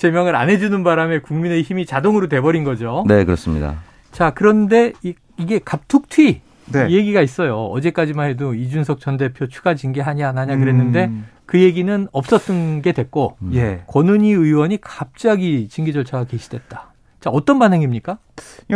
제명을 0.00 0.34
안 0.34 0.48
해주는 0.48 0.82
바람에 0.82 1.18
국민의 1.18 1.60
힘이 1.60 1.84
자동으로 1.84 2.28
돼버린 2.28 2.64
거죠. 2.64 3.04
네, 3.06 3.24
그렇습니다. 3.26 3.74
자, 4.12 4.30
그런데 4.30 4.94
이, 5.02 5.14
게 5.46 5.60
갑툭튀 5.62 6.40
네. 6.72 6.86
이 6.88 6.96
얘기가 6.96 7.20
있어요. 7.20 7.66
어제까지만 7.66 8.30
해도 8.30 8.54
이준석 8.54 8.98
전 9.00 9.18
대표 9.18 9.46
추가 9.46 9.74
징계 9.74 10.00
하냐 10.00 10.30
안 10.30 10.38
하냐 10.38 10.56
그랬는데 10.56 11.04
음. 11.06 11.26
그 11.44 11.60
얘기는 11.60 12.08
없었던 12.12 12.80
게 12.80 12.92
됐고 12.92 13.36
음. 13.42 13.50
예. 13.52 13.82
권은희 13.88 14.30
의원이 14.30 14.78
갑자기 14.80 15.68
징계 15.68 15.92
절차가 15.92 16.24
개시됐다. 16.24 16.92
자, 17.20 17.28
어떤 17.28 17.58
반응입니까? 17.58 18.16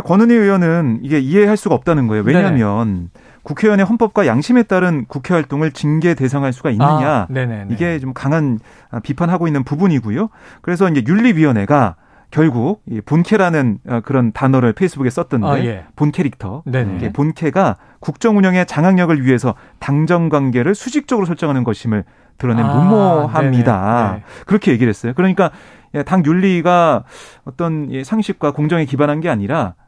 권은희 0.05 0.35
의원은 0.35 1.01
이게 1.05 1.21
이해할 1.21 1.57
수가 1.57 1.75
없다는 1.75 2.07
거예요. 2.07 2.23
왜냐하면 2.27 3.09
네 3.15 3.21
국회의원의 3.45 3.87
헌법과 3.87 4.27
양심에 4.27 4.65
따른 4.65 5.05
국회 5.07 5.35
활동을 5.35 5.71
징계 5.71 6.15
대상할 6.15 6.53
수가 6.53 6.71
있느냐. 6.71 6.89
아, 6.91 7.27
이게 7.71 8.01
좀 8.01 8.13
강한 8.13 8.59
비판하고 9.03 9.47
있는 9.47 9.63
부분이고요. 9.63 10.29
그래서 10.63 10.89
이제 10.89 11.05
윤리위원회가 11.07 11.97
결국 12.31 12.83
이 12.91 13.01
본캐라는 13.01 13.79
어, 13.87 14.01
그런 14.05 14.33
단어를 14.33 14.73
페이스북에 14.73 15.09
썼던데 15.09 15.47
아, 15.47 15.59
예. 15.61 15.85
본 15.95 16.11
캐릭터 16.11 16.65
네네. 16.67 17.13
본캐가 17.13 17.77
국정 18.01 18.37
운영의 18.37 18.67
장악력을 18.67 19.25
위해서 19.25 19.55
당정 19.79 20.29
관계를 20.31 20.75
수직적으로 20.75 21.27
설정하는 21.27 21.63
것임을 21.63 22.05
드러낸 22.37 22.65
아, 22.65 22.75
무모합니다. 22.75 24.15
네. 24.17 24.23
그렇게 24.47 24.73
얘기를 24.73 24.89
했어요. 24.89 25.13
그러니까 25.15 25.53
예, 25.95 26.03
당 26.03 26.25
윤리가 26.25 27.05
어떤 27.45 28.03
상식과 28.03 28.51
공정에 28.51 28.85
기반한 28.85 29.21
게 29.21 29.29
아니라 29.29 29.75
어, 29.77 29.84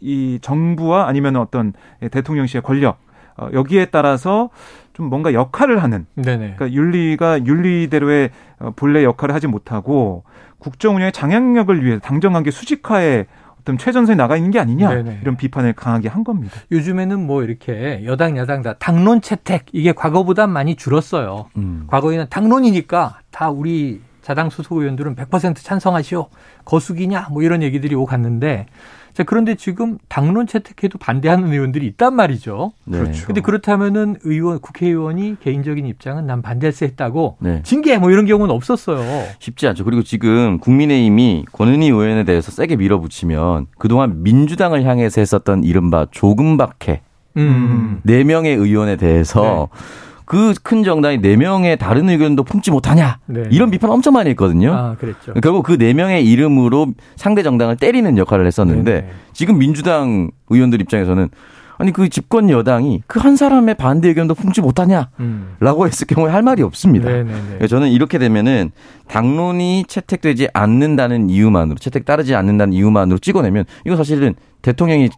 이 0.00 0.38
정부와 0.40 1.06
아니면 1.08 1.36
어떤 1.36 1.72
대통령실의 2.10 2.62
권력 2.62 2.98
어, 3.36 3.48
여기에 3.52 3.86
따라서 3.86 4.50
좀 4.92 5.06
뭔가 5.06 5.32
역할을 5.32 5.82
하는 5.82 6.06
네네. 6.14 6.54
그러니까 6.56 6.72
윤리가 6.72 7.46
윤리대로의 7.46 8.30
어, 8.58 8.72
본래 8.76 9.02
역할을 9.02 9.34
하지 9.34 9.46
못하고 9.46 10.24
국정 10.58 10.96
운영의 10.96 11.12
장악력을 11.12 11.84
위해 11.84 11.98
당정 12.00 12.34
관계 12.34 12.50
수직화에 12.50 13.26
어떤 13.60 13.76
최전선에 13.78 14.16
나가 14.16 14.36
있는 14.36 14.50
게 14.50 14.58
아니냐 14.58 14.88
네네. 14.94 15.18
이런 15.22 15.36
비판을 15.36 15.74
강하게 15.74 16.08
한 16.08 16.24
겁니다. 16.24 16.54
요즘에는 16.70 17.26
뭐 17.26 17.42
이렇게 17.42 18.02
여당 18.04 18.36
야당 18.36 18.62
다 18.62 18.74
당론 18.78 19.20
채택 19.20 19.66
이게 19.72 19.92
과거보다 19.92 20.46
많이 20.46 20.76
줄었어요. 20.76 21.46
음. 21.56 21.84
과거에는 21.86 22.26
당론이니까 22.30 23.20
다 23.30 23.50
우리 23.50 24.00
자당 24.22 24.50
수석 24.50 24.78
의원들은 24.78 25.14
100% 25.14 25.56
찬성하시오. 25.56 26.28
거수기냐 26.64 27.28
뭐 27.32 27.42
이런 27.42 27.62
얘기들이 27.62 27.94
오갔는데 27.94 28.66
자, 29.12 29.22
그런데 29.22 29.54
지금 29.54 29.98
당론 30.08 30.46
채택해도 30.46 30.98
반대하는 30.98 31.52
의원들이 31.52 31.86
있단 31.88 32.14
말이죠. 32.14 32.72
네. 32.84 32.98
그렇죠. 32.98 33.26
근데 33.26 33.40
그렇다면은 33.40 34.16
의원, 34.24 34.60
국회의원이 34.60 35.36
개인적인 35.40 35.86
입장은 35.86 36.26
난 36.26 36.42
반대세 36.42 36.86
했다고 36.86 37.36
네. 37.40 37.62
징계 37.64 37.98
뭐 37.98 38.10
이런 38.10 38.26
경우는 38.26 38.54
없었어요. 38.54 39.00
쉽지 39.38 39.66
않죠. 39.68 39.84
그리고 39.84 40.02
지금 40.02 40.58
국민의힘이 40.58 41.46
권은희 41.52 41.86
의원에 41.86 42.24
대해서 42.24 42.50
세게 42.50 42.76
밀어붙이면 42.76 43.66
그동안 43.78 44.22
민주당을 44.22 44.84
향해서 44.84 45.20
했었던 45.20 45.64
이른바 45.64 46.06
조금박해 46.10 47.02
음. 47.36 48.00
4명의 48.06 48.58
의원에 48.58 48.96
대해서 48.96 49.68
네. 49.72 50.09
그 50.30 50.54
큰 50.62 50.84
정당이 50.84 51.20
4명의 51.20 51.76
다른 51.76 52.08
의견도 52.08 52.44
품지 52.44 52.70
못하냐. 52.70 53.18
네. 53.26 53.42
이런 53.50 53.68
비판 53.72 53.90
엄청 53.90 54.14
많이 54.14 54.30
했거든요. 54.30 54.72
아, 54.72 54.94
그랬죠. 54.94 55.34
결국 55.42 55.64
그 55.64 55.76
4명의 55.76 56.24
이름으로 56.24 56.92
상대 57.16 57.42
정당을 57.42 57.74
때리는 57.76 58.16
역할을 58.16 58.46
했었는데 58.46 58.92
네, 58.92 59.00
네 59.00 59.12
지금 59.32 59.58
민주당 59.58 60.30
의원들 60.48 60.80
입장에서는 60.80 61.30
아니 61.78 61.92
그 61.92 62.08
집권 62.08 62.48
여당이 62.48 63.02
그 63.08 63.18
한 63.18 63.34
사람의 63.34 63.74
반대 63.74 64.06
의견도 64.06 64.36
품지 64.36 64.60
못하냐라고 64.60 65.10
음. 65.18 65.56
했을 65.84 66.06
경우에 66.06 66.30
할 66.30 66.42
말이 66.42 66.62
없습니다. 66.62 67.08
네네네. 67.08 67.58
네, 67.58 67.66
저는 67.66 67.88
이렇게 67.88 68.18
되면은 68.18 68.70
당론이 69.08 69.86
채택되지 69.88 70.50
않는다는 70.54 71.28
이유만으로 71.28 71.76
채택 71.78 72.04
따르지 72.04 72.36
않는다는 72.36 72.72
이유만으로 72.72 73.18
찍어내면 73.18 73.64
이거 73.84 73.96
사실은 73.96 74.36
대통령이 74.62 75.08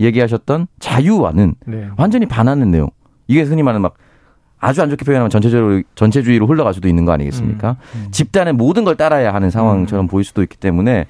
얘기하셨던 0.00 0.66
자유와는 0.80 1.54
네. 1.66 1.88
완전히 1.96 2.26
반하는 2.26 2.70
내용. 2.70 2.90
이게 3.26 3.40
흔히 3.40 3.62
말하는 3.62 3.80
막 3.80 3.94
아주 4.64 4.80
안 4.80 4.88
좋게 4.88 5.04
표현하면 5.04 5.28
전체적으로 5.28 5.82
전체주의로 5.94 6.46
흘러갈 6.46 6.72
수도 6.72 6.88
있는 6.88 7.04
거 7.04 7.12
아니겠습니까? 7.12 7.76
음, 7.94 8.02
음. 8.06 8.10
집단의 8.10 8.54
모든 8.54 8.84
걸 8.84 8.96
따라야 8.96 9.34
하는 9.34 9.50
상황처럼 9.50 10.06
음. 10.06 10.08
보일 10.08 10.24
수도 10.24 10.42
있기 10.42 10.56
때문에 10.56 11.06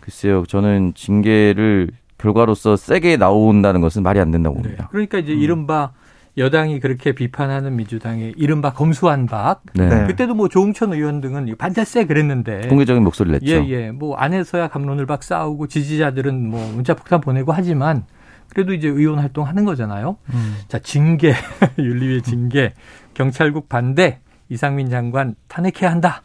글쎄요, 0.00 0.44
저는 0.46 0.92
징계를 0.94 1.90
결과로서 2.16 2.76
세게 2.76 3.18
나온다는 3.18 3.82
것은 3.82 4.02
말이 4.02 4.20
안 4.20 4.30
된다고 4.30 4.56
네. 4.56 4.62
봅니다. 4.62 4.84
네. 4.84 4.88
그러니까 4.90 5.18
이제 5.18 5.34
음. 5.34 5.38
이른바 5.38 5.92
여당이 6.36 6.80
그렇게 6.80 7.12
비판하는 7.12 7.76
민주당의 7.76 8.34
이른바 8.36 8.72
검수한 8.72 9.26
박. 9.26 9.62
네. 9.74 9.88
네. 9.88 10.06
그때도 10.06 10.34
뭐 10.34 10.48
조웅천 10.48 10.94
의원 10.94 11.20
등은 11.20 11.54
반대세 11.58 12.06
그랬는데. 12.06 12.68
공개적인 12.68 13.04
목소리를 13.04 13.38
냈죠. 13.38 13.64
예, 13.66 13.68
예. 13.68 13.90
뭐 13.90 14.16
안에서야 14.16 14.68
감론을 14.68 15.06
박 15.06 15.22
싸우고 15.22 15.66
지지자들은 15.66 16.48
뭐 16.48 16.72
문자 16.74 16.94
폭탄 16.94 17.20
보내고 17.20 17.52
하지만 17.52 18.04
그래도 18.48 18.72
이제 18.72 18.88
의원 18.88 19.18
활동하는 19.18 19.64
거잖아요. 19.64 20.16
음. 20.32 20.56
자 20.68 20.78
징계 20.78 21.34
윤리위 21.78 22.22
징계 22.22 22.72
경찰국 23.14 23.68
반대 23.68 24.20
이상민 24.48 24.90
장관 24.90 25.34
탄핵해야 25.48 25.90
한다. 25.90 26.22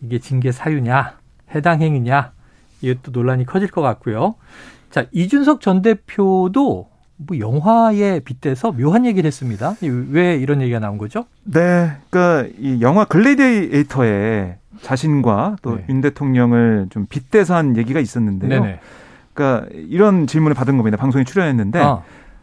이게 0.00 0.18
징계 0.18 0.52
사유냐 0.52 1.18
해당 1.54 1.80
행위냐 1.80 2.32
이것도 2.80 3.10
논란이 3.12 3.46
커질 3.46 3.68
것 3.68 3.80
같고요. 3.82 4.34
자 4.90 5.06
이준석 5.12 5.60
전 5.60 5.82
대표도 5.82 6.88
뭐 7.16 7.38
영화에 7.38 8.20
빗대서 8.20 8.72
묘한 8.72 9.06
얘기를 9.06 9.26
했습니다. 9.26 9.76
왜 10.10 10.36
이런 10.36 10.60
얘기가 10.60 10.80
나온 10.80 10.98
거죠? 10.98 11.26
네, 11.44 11.92
그러니까 12.10 12.52
이 12.58 12.80
영화 12.80 13.04
글래디에이터에 13.04 14.58
자신과 14.82 15.56
또윤 15.62 15.86
네. 15.86 16.00
대통령을 16.00 16.88
좀 16.90 17.06
빗대서 17.06 17.54
한 17.54 17.76
얘기가 17.76 18.00
있었는데요. 18.00 18.62
네네. 18.62 18.80
그러니까 19.34 19.68
이런 19.72 20.26
질문을 20.26 20.54
받은 20.54 20.76
겁니다. 20.76 20.96
방송에 20.96 21.24
출연했는데 21.24 21.80
아. 21.80 22.02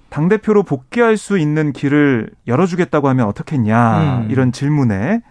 당 0.09 0.27
대표로 0.27 0.63
복귀할 0.63 1.17
수 1.17 1.37
있는 1.37 1.71
길을 1.71 2.29
열어주겠다고 2.45 3.07
하면 3.09 3.27
어떻겠냐 3.27 4.23
음. 4.23 4.27
이런 4.29 4.51
질문에 4.51 5.21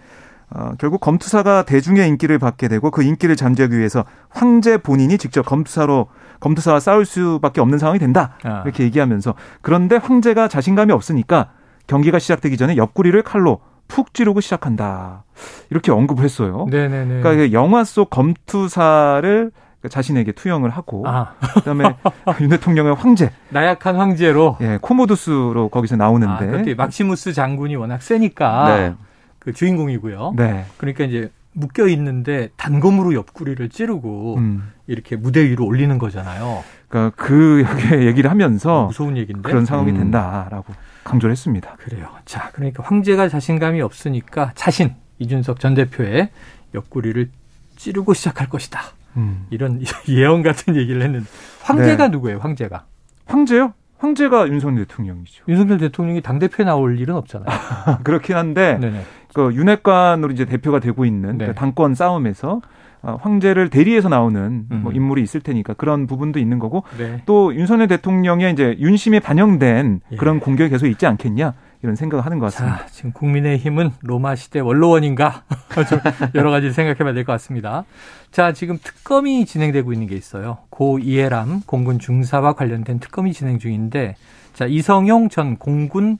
어, 0.52 0.72
결국 0.78 1.00
검투사가 1.00 1.64
대중의 1.64 2.08
인기를 2.08 2.38
받게 2.38 2.66
되고 2.66 2.90
그 2.90 3.02
인기를 3.04 3.36
잠재하기 3.36 3.78
위해서 3.78 4.04
황제 4.30 4.78
본인이 4.78 5.16
직접 5.16 5.44
검투사로 5.44 6.08
검투사와 6.40 6.80
싸울 6.80 7.04
수밖에 7.04 7.60
없는 7.60 7.78
상황이 7.78 7.98
된다 8.00 8.36
아. 8.42 8.62
이렇게 8.64 8.82
얘기하면서 8.84 9.34
그런데 9.60 9.96
황제가 9.96 10.48
자신감이 10.48 10.92
없으니까 10.92 11.50
경기가 11.86 12.18
시작되기 12.18 12.56
전에 12.56 12.76
옆구리를 12.76 13.22
칼로 13.22 13.60
푹 13.86 14.14
찌르고 14.14 14.40
시작한다 14.40 15.24
이렇게 15.68 15.92
언급을 15.92 16.24
했어요. 16.24 16.66
네네네. 16.70 17.22
그러니까 17.22 17.52
영화 17.52 17.84
속 17.84 18.08
검투사를 18.08 19.50
자신에게 19.88 20.32
투영을 20.32 20.70
하고 20.70 21.04
아. 21.06 21.34
그다음에 21.54 21.96
윤 22.40 22.50
대통령의 22.50 22.94
황제 22.94 23.30
나약한 23.48 23.96
황제로 23.96 24.56
예 24.60 24.78
코모두스로 24.80 25.68
거기서 25.68 25.96
나오는데 25.96 26.72
아, 26.72 26.74
막시무스 26.76 27.32
장군이 27.32 27.76
워낙 27.76 28.02
세니까 28.02 28.76
네. 28.76 28.94
그 29.38 29.52
주인공이고요. 29.52 30.34
네. 30.36 30.66
그러니까 30.76 31.04
이제 31.04 31.30
묶여 31.52 31.88
있는데 31.88 32.50
단검으로 32.56 33.14
옆구리를 33.14 33.68
찌르고 33.70 34.36
음. 34.36 34.72
이렇게 34.86 35.16
무대 35.16 35.42
위로 35.48 35.66
올리는 35.66 35.96
거잖아요. 35.98 36.62
그러니까 36.88 37.16
그 37.16 37.64
얘기를 38.06 38.30
하면서 38.30 38.86
무서운 38.86 39.16
얘기인데 39.16 39.48
그런 39.48 39.64
상황이 39.64 39.90
음. 39.90 39.96
된다라고 39.96 40.74
강조를 41.04 41.32
했습니다. 41.32 41.76
그래요. 41.78 42.08
자, 42.24 42.50
그러니까 42.52 42.82
황제가 42.84 43.28
자신감이 43.28 43.80
없으니까 43.80 44.52
자신 44.54 44.94
이준석 45.18 45.58
전 45.58 45.74
대표의 45.74 46.30
옆구리를 46.74 47.30
찌르고 47.76 48.14
시작할 48.14 48.48
것이다. 48.48 48.80
음. 49.16 49.46
이런 49.50 49.80
예언 50.08 50.42
같은 50.42 50.76
얘기를 50.76 51.02
했는데 51.02 51.26
황제가 51.62 52.08
네. 52.08 52.10
누구예요? 52.10 52.38
황제가 52.38 52.84
황제요? 53.26 53.74
황제가 53.98 54.48
윤석열 54.48 54.86
대통령이죠. 54.86 55.44
윤석열 55.46 55.78
대통령이 55.78 56.22
당 56.22 56.38
대표에 56.38 56.64
나올 56.64 56.98
일은 56.98 57.14
없잖아요. 57.16 57.46
그렇긴 58.02 58.36
한데 58.36 58.78
네네. 58.80 59.02
그 59.34 59.52
윤핵관으로 59.54 60.32
이제 60.32 60.46
대표가 60.46 60.80
되고 60.80 61.04
있는 61.04 61.38
네. 61.38 61.46
그 61.46 61.54
당권 61.54 61.94
싸움에서 61.94 62.62
어, 63.02 63.18
황제를 63.20 63.70
대리해서 63.70 64.08
나오는 64.08 64.66
뭐 64.68 64.78
음. 64.78 64.82
뭐 64.82 64.92
인물이 64.92 65.22
있을 65.22 65.40
테니까 65.40 65.74
그런 65.74 66.06
부분도 66.06 66.38
있는 66.38 66.58
거고 66.58 66.84
네. 66.98 67.22
또 67.24 67.54
윤석열 67.54 67.88
대통령의 67.88 68.52
이제 68.52 68.76
윤심에 68.78 69.20
반영된 69.20 70.00
예. 70.12 70.16
그런 70.16 70.40
공격이 70.40 70.70
계속 70.70 70.86
있지 70.86 71.06
않겠냐 71.06 71.54
이런 71.82 71.96
생각을 71.96 72.24
하는 72.26 72.38
것 72.38 72.46
같습니다. 72.46 72.78
자, 72.78 72.86
지금 72.88 73.12
국민의힘은 73.12 73.92
로마 74.02 74.36
시대 74.36 74.60
원로원인가? 74.60 75.44
여러 76.34 76.50
가지 76.50 76.72
생각해봐야 76.72 77.14
될 77.14 77.24
것 77.24 77.32
같습니다. 77.32 77.84
자, 78.30 78.52
지금 78.52 78.78
특검이 78.82 79.46
진행되고 79.46 79.92
있는 79.92 80.06
게 80.06 80.14
있어요. 80.14 80.58
고 80.68 80.98
이해람 80.98 81.62
공군 81.66 81.98
중사와 81.98 82.52
관련된 82.52 82.98
특검이 83.00 83.32
진행 83.32 83.58
중인데, 83.58 84.16
자 84.54 84.66
이성용 84.66 85.28
전 85.30 85.56
공군 85.56 86.18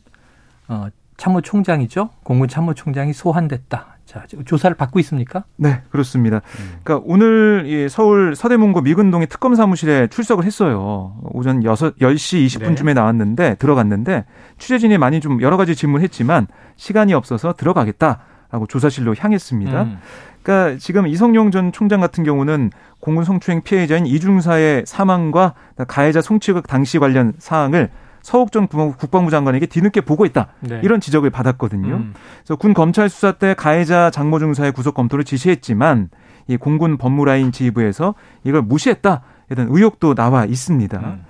어, 0.68 0.87
참모총장이죠. 1.18 2.11
공군 2.23 2.49
참모총장이 2.49 3.12
소환됐다. 3.12 3.99
자, 4.11 4.25
조사를 4.44 4.77
받고 4.77 4.99
있습니까? 4.99 5.44
네, 5.55 5.83
그렇습니다. 5.88 6.38
음. 6.59 6.81
그러니까 6.83 7.07
오늘 7.07 7.88
서울 7.88 8.35
서대문구 8.35 8.83
미근동의 8.83 9.29
특검 9.29 9.55
사무실에 9.55 10.09
출석을 10.09 10.44
했어요. 10.44 11.16
오전 11.33 11.62
6, 11.62 11.70
10시 11.70 12.44
20분쯤에 12.46 12.87
네. 12.87 12.94
나왔는데 12.94 13.55
들어갔는데 13.61 14.25
취재진이 14.59 14.99
많이 14.99 15.20
좀 15.20 15.40
여러 15.42 15.57
가지 15.57 15.77
질문했지만 15.77 16.49
시간이 16.75 17.14
없어서 17.14 17.53
들어가겠다라고 17.53 18.66
조사실로 18.68 19.14
향했습니다. 19.16 19.83
음. 19.83 19.99
그러니까 20.42 20.77
지금 20.81 21.07
이성용 21.07 21.53
전 21.53 21.70
총장 21.70 22.01
같은 22.01 22.25
경우는 22.25 22.73
공군 22.99 23.23
성추행 23.23 23.62
피해자인 23.62 24.07
이중사의 24.07 24.87
사망과 24.88 25.55
가해자 25.87 26.20
송치극 26.20 26.66
당시 26.66 26.99
관련 26.99 27.35
사항을 27.38 27.90
서욱전 28.22 28.68
국방부 28.68 29.30
장관에게 29.30 29.66
뒤늦게 29.66 30.02
보고했다 30.02 30.48
네. 30.61 30.80
이런 30.83 31.00
지적을 31.00 31.30
받았거든요. 31.30 31.94
음. 31.94 32.14
그래서 32.38 32.56
군 32.56 32.74
검찰 32.74 33.09
수사 33.09 33.33
때 33.33 33.54
가해자 33.54 34.11
장모 34.11 34.38
중사의 34.38 34.72
구속 34.72 34.94
검토를 34.94 35.24
지시했지만 35.24 36.11
이 36.46 36.56
공군 36.56 36.96
법무라인 36.96 37.52
지휘부에서 37.52 38.14
이걸 38.44 38.62
무시했다 38.62 39.22
이런 39.50 39.68
의혹도 39.70 40.14
나와 40.14 40.44
있습니다. 40.44 40.98
음. 40.98 41.24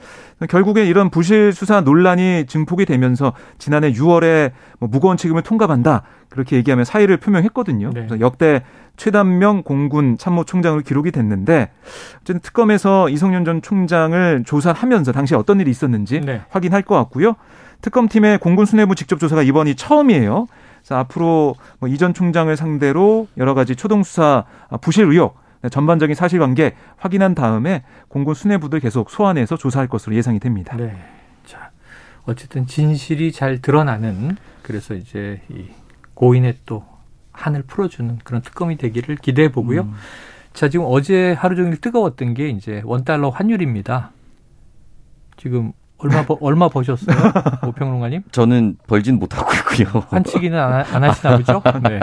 결국에 0.49 0.87
이런 0.87 1.11
부실 1.11 1.53
수사 1.53 1.81
논란이 1.81 2.47
증폭이 2.47 2.87
되면서 2.87 3.33
지난해 3.59 3.93
6월에 3.93 4.53
뭐 4.79 4.89
무거운 4.91 5.17
책임을 5.17 5.43
통감한다 5.43 6.03
그렇게 6.29 6.57
얘기하며 6.57 6.85
사의를 6.85 7.19
표명했거든요. 7.19 7.91
네. 7.93 8.07
그래서 8.07 8.21
역대 8.21 8.63
최단명 8.97 9.63
공군 9.63 10.17
참모총장으로 10.19 10.83
기록이 10.83 11.11
됐는데 11.11 11.71
어쨌든 12.23 12.41
특검에서 12.41 13.09
이성윤 13.09 13.45
전 13.45 13.63
총장을 13.63 14.45
조사하면서 14.47 15.13
당시 15.13 15.35
어떤 15.35 15.61
일이 15.61 15.71
있었는지 15.71 16.21
네. 16.21 16.43
확인할 16.51 16.83
것 16.83 16.95
같고요. 16.97 17.35
특검팀의 17.83 18.39
공군 18.39 18.67
수뇌부 18.67 18.95
직접 18.95 19.19
조사가 19.19 19.43
이번이 19.43 19.75
처음이에요. 19.75 20.47
그래서 20.81 20.97
앞으로 20.97 21.55
뭐 21.79 21.89
이전 21.89 22.15
총장을 22.15 22.55
상대로 22.57 23.27
여러 23.37 23.55
가지 23.55 23.77
초동 23.77 24.03
수사 24.03 24.45
부실 24.81 25.07
의혹 25.07 25.37
전반적인 25.69 26.15
사실관계 26.15 26.75
확인한 26.97 27.35
다음에 27.35 27.83
공군 28.09 28.35
수뇌부들 28.35 28.81
계속 28.81 29.11
소환해서 29.11 29.57
조사할 29.57 29.89
것으로 29.89 30.17
예상이 30.17 30.39
됩니다. 30.39 30.77
네. 30.77 30.97
자, 31.45 31.71
어쨌든 32.25 32.67
진실이 32.67 33.33
잘 33.33 33.61
드러나는 33.61 34.37
그래서 34.63 34.95
이제 34.95 35.41
이 35.51 35.67
고인의 36.15 36.59
또 36.65 36.85
한을 37.33 37.63
풀어주는 37.63 38.19
그런 38.25 38.43
특검이 38.43 38.77
되기를 38.77 39.17
기대해 39.17 39.51
보고요. 39.51 39.83
음. 39.83 39.95
자, 40.53 40.69
지금 40.69 40.87
어제 40.89 41.33
하루 41.33 41.57
종일 41.57 41.81
뜨거웠던 41.81 42.35
게 42.35 42.49
이제 42.49 42.83
원달러 42.85 43.29
환율입니다. 43.31 44.11
지금 45.37 45.73
얼마 45.99 46.25
버, 46.25 46.39
얼마 46.41 46.69
버셨어요, 46.69 47.17
오평론가님? 47.67 48.23
저는 48.31 48.79
벌진 48.87 49.19
못하고 49.19 49.53
있고요. 49.55 50.05
환치기는 50.09 50.59
안, 50.59 50.73
안 50.73 51.05
하시나 51.05 51.37
보죠? 51.37 51.63
네. 51.85 52.01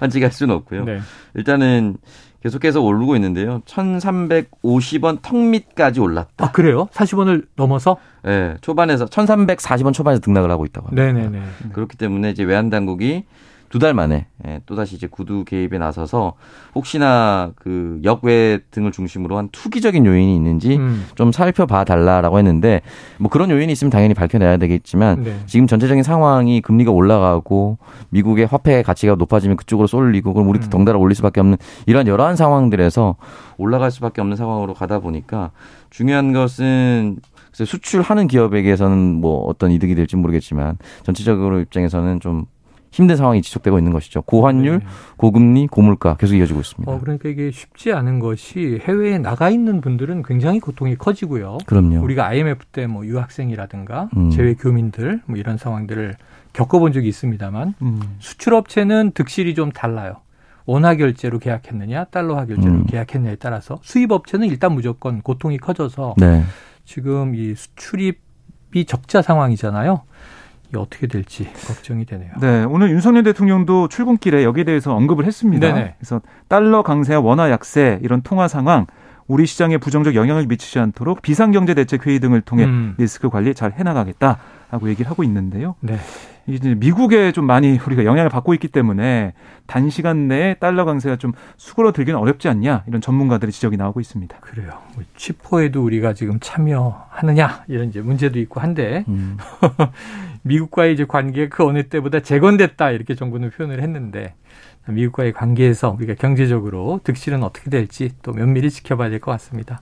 환치기 0.00 0.24
할 0.24 0.32
수는 0.32 0.54
없고요. 0.54 0.84
네. 0.84 1.00
일단은 1.34 1.96
계속해서 2.42 2.80
오르고 2.80 3.16
있는데요. 3.16 3.60
1,350원 3.66 5.18
턱 5.22 5.36
밑까지 5.36 6.00
올랐다. 6.00 6.46
아, 6.46 6.52
그래요? 6.52 6.88
40원을 6.92 7.46
넘어서? 7.56 7.96
네, 8.22 8.56
초반에서 8.60 9.06
1,340원 9.06 9.92
초반에서 9.92 10.20
등락을 10.20 10.50
하고 10.50 10.64
있다고 10.64 10.88
합니다. 10.88 11.04
네네네. 11.04 11.42
그렇기 11.72 11.96
때문에 11.96 12.30
이제 12.30 12.44
외환 12.44 12.70
당국이 12.70 13.24
두 13.68 13.78
달 13.78 13.94
만에 13.94 14.26
예, 14.46 14.60
또다시 14.66 14.96
이제 14.96 15.06
구두 15.06 15.44
개입에 15.44 15.78
나서서 15.78 16.34
혹시나 16.74 17.52
그 17.56 18.00
역외 18.02 18.60
등을 18.70 18.92
중심으로 18.92 19.36
한 19.36 19.48
투기적인 19.50 20.06
요인이 20.06 20.34
있는지 20.34 20.76
음. 20.76 21.06
좀 21.14 21.32
살펴봐 21.32 21.84
달라라고 21.84 22.38
했는데 22.38 22.80
뭐 23.18 23.30
그런 23.30 23.50
요인이 23.50 23.72
있으면 23.72 23.90
당연히 23.90 24.14
밝혀내야 24.14 24.56
되겠지만 24.56 25.22
네. 25.22 25.36
지금 25.46 25.66
전체적인 25.66 26.02
상황이 26.02 26.60
금리가 26.60 26.90
올라가고 26.90 27.78
미국의 28.10 28.46
화폐 28.46 28.82
가치가 28.82 29.14
높아지면 29.14 29.56
그쪽으로 29.56 29.86
쏠리고 29.86 30.32
그럼 30.34 30.48
우리도 30.48 30.66
음. 30.66 30.70
덩달아 30.70 30.98
올릴 30.98 31.14
수밖에 31.14 31.40
없는 31.40 31.58
이런 31.86 32.06
여러한 32.06 32.36
상황들에서 32.36 33.16
올라갈 33.58 33.90
수밖에 33.90 34.20
없는 34.20 34.36
상황으로 34.36 34.74
가다 34.74 35.00
보니까 35.00 35.50
중요한 35.90 36.32
것은 36.32 37.18
수출하는 37.52 38.28
기업에게서는 38.28 38.96
뭐 39.20 39.44
어떤 39.46 39.70
이득이 39.72 39.94
될지 39.94 40.16
모르겠지만 40.16 40.78
전체적으로 41.02 41.60
입장에서는 41.60 42.20
좀 42.20 42.46
힘든 42.90 43.16
상황이 43.16 43.40
지속되고 43.42 43.78
있는 43.78 43.92
것이죠. 43.92 44.22
고환율, 44.22 44.78
네. 44.80 44.84
고금리, 45.16 45.66
고물가 45.68 46.16
계속 46.16 46.34
이어지고 46.34 46.60
있습니다. 46.60 46.90
어, 46.90 46.98
그러니까 46.98 47.28
이게 47.28 47.50
쉽지 47.50 47.92
않은 47.92 48.18
것이 48.18 48.80
해외에 48.82 49.18
나가 49.18 49.50
있는 49.50 49.80
분들은 49.80 50.22
굉장히 50.24 50.58
고통이 50.58 50.96
커지고요. 50.96 51.58
그럼요. 51.66 52.02
우리가 52.02 52.26
IMF 52.26 52.66
때 52.72 52.88
뭐 52.88 53.06
유학생이라든가 53.06 54.08
음. 54.16 54.30
재외 54.30 54.54
교민들 54.54 55.20
뭐 55.26 55.36
이런 55.36 55.56
상황들을 55.58 56.16
겪어본 56.52 56.92
적이 56.92 57.08
있습니다만 57.08 57.74
음. 57.82 58.00
수출업체는 58.18 59.12
득실이 59.12 59.54
좀 59.54 59.70
달라요. 59.70 60.16
원화 60.64 60.96
결제로 60.96 61.38
계약했느냐, 61.38 62.04
달러화 62.06 62.46
결제로 62.46 62.74
음. 62.74 62.86
계약했느냐에 62.86 63.36
따라서 63.36 63.78
수입업체는 63.82 64.48
일단 64.48 64.72
무조건 64.72 65.22
고통이 65.22 65.58
커져서 65.58 66.14
네. 66.18 66.42
지금 66.84 67.34
이 67.34 67.54
수출입이 67.54 68.84
적자 68.86 69.22
상황이잖아요. 69.22 70.02
어떻게 70.76 71.06
될지 71.06 71.50
걱정이 71.66 72.04
되네요. 72.04 72.30
네, 72.40 72.64
오늘 72.64 72.90
윤석열 72.90 73.22
대통령도 73.22 73.88
출근길에 73.88 74.44
여기에 74.44 74.64
대해서 74.64 74.94
언급을 74.94 75.24
했습니다. 75.24 75.66
네네. 75.72 75.94
그래서 75.98 76.20
달러 76.48 76.82
강세와 76.82 77.20
원화 77.20 77.50
약세 77.50 77.98
이런 78.02 78.22
통화 78.22 78.48
상황 78.48 78.86
우리 79.26 79.46
시장에 79.46 79.76
부정적 79.76 80.14
영향을 80.14 80.46
미치지 80.46 80.78
않도록 80.78 81.22
비상경제 81.22 81.74
대책 81.74 82.06
회의 82.06 82.18
등을 82.18 82.40
통해 82.40 82.64
음. 82.64 82.94
리스크 82.98 83.28
관리 83.28 83.54
잘 83.54 83.72
해나가겠다라고 83.72 84.88
얘기를 84.88 85.10
하고 85.10 85.22
있는데요. 85.22 85.74
네. 85.80 85.98
이제 86.48 86.74
미국에 86.74 87.30
좀 87.32 87.44
많이 87.44 87.78
우리가 87.78 88.06
영향을 88.06 88.30
받고 88.30 88.54
있기 88.54 88.68
때문에 88.68 89.34
단시간 89.66 90.28
내에 90.28 90.54
달러 90.54 90.86
강세가 90.86 91.16
좀 91.16 91.32
수그러들기는 91.58 92.18
어렵지 92.18 92.48
않냐 92.48 92.84
이런 92.86 93.02
전문가들의 93.02 93.52
지적이 93.52 93.76
나오고 93.76 94.00
있습니다. 94.00 94.38
그래요. 94.40 94.78
뭐 94.94 95.04
치포에도 95.14 95.84
우리가 95.84 96.14
지금 96.14 96.38
참여하느냐 96.40 97.64
이런 97.68 97.88
이제 97.88 98.00
문제도 98.00 98.38
있고 98.38 98.60
한데 98.60 99.04
음. 99.08 99.36
미국과의 100.42 100.94
이제 100.94 101.04
관계 101.06 101.48
그 101.48 101.64
어느 101.64 101.88
때보다 101.88 102.20
재건됐다 102.20 102.90
이렇게 102.90 103.14
정부는 103.14 103.50
표현을 103.50 103.82
했는데 103.82 104.34
미국과의 104.88 105.32
관계에서 105.32 105.90
우리가 105.90 106.14
경제적으로 106.14 107.00
득실은 107.04 107.42
어떻게 107.42 107.68
될지 107.70 108.10
또 108.22 108.32
면밀히 108.32 108.70
지켜봐야 108.70 109.10
될 109.10 109.20
것 109.20 109.30
같습니다. 109.32 109.80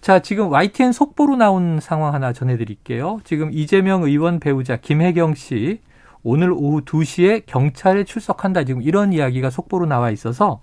자, 0.00 0.18
지금 0.18 0.50
YTN 0.50 0.90
속보로 0.92 1.36
나온 1.36 1.78
상황 1.80 2.12
하나 2.12 2.32
전해드릴게요. 2.32 3.20
지금 3.22 3.50
이재명 3.52 4.02
의원 4.02 4.40
배우자 4.40 4.76
김혜경 4.76 5.34
씨 5.36 5.80
오늘 6.24 6.50
오후 6.52 6.80
2시에 6.82 7.44
경찰에 7.46 8.02
출석한다. 8.04 8.64
지금 8.64 8.82
이런 8.82 9.12
이야기가 9.12 9.50
속보로 9.50 9.86
나와 9.86 10.10
있어서 10.10 10.60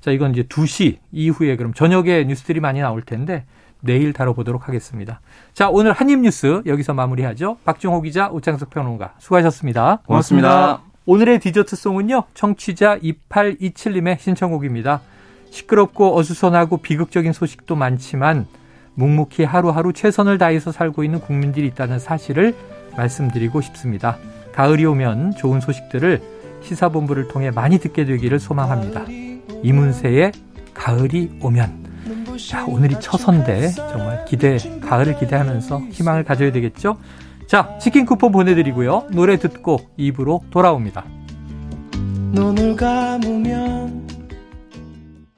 자, 0.00 0.10
이건 0.10 0.32
이제 0.32 0.42
2시 0.42 0.98
이후에 1.12 1.56
그럼 1.56 1.72
저녁에 1.72 2.24
뉴스들이 2.24 2.60
많이 2.60 2.80
나올 2.80 3.00
텐데 3.00 3.44
내일 3.82 4.12
다뤄보도록 4.12 4.68
하겠습니다. 4.68 5.20
자, 5.52 5.68
오늘 5.68 5.92
한입뉴스 5.92 6.62
여기서 6.64 6.94
마무리하죠. 6.94 7.58
박종호 7.64 8.00
기자, 8.02 8.28
오창석 8.28 8.70
평론가 8.70 9.14
수고하셨습니다. 9.18 10.00
고맙습니다. 10.06 10.48
고맙습니다. 10.48 10.92
오늘의 11.04 11.40
디저트송은요. 11.40 12.24
청취자 12.34 12.98
2827님의 12.98 14.18
신청곡입니다. 14.20 15.00
시끄럽고 15.50 16.16
어수선하고 16.16 16.78
비극적인 16.78 17.32
소식도 17.32 17.76
많지만 17.76 18.46
묵묵히 18.94 19.44
하루하루 19.44 19.92
최선을 19.92 20.38
다해서 20.38 20.70
살고 20.72 21.04
있는 21.04 21.20
국민들이 21.20 21.66
있다는 21.66 21.98
사실을 21.98 22.54
말씀드리고 22.96 23.60
싶습니다. 23.60 24.16
가을이 24.52 24.84
오면 24.84 25.32
좋은 25.36 25.60
소식들을 25.60 26.20
시사본부를 26.62 27.28
통해 27.28 27.50
많이 27.50 27.78
듣게 27.78 28.04
되기를 28.04 28.38
소망합니다. 28.38 29.04
이문세의 29.62 30.32
가을이 30.74 31.38
오면. 31.40 31.81
자, 32.38 32.64
오늘이 32.66 32.96
처선데 33.00 33.70
정말 33.70 34.24
기대, 34.24 34.56
가을을 34.80 35.18
기대하면서 35.18 35.80
희망을 35.90 36.24
가져야 36.24 36.52
되겠죠? 36.52 36.96
자, 37.46 37.76
치킨 37.78 38.06
쿠폰 38.06 38.32
보내드리고요. 38.32 39.08
노래 39.12 39.38
듣고 39.38 39.80
입으로 39.96 40.40
돌아옵니다. 40.50 41.04
눈을 42.32 42.76
감으면 42.76 44.06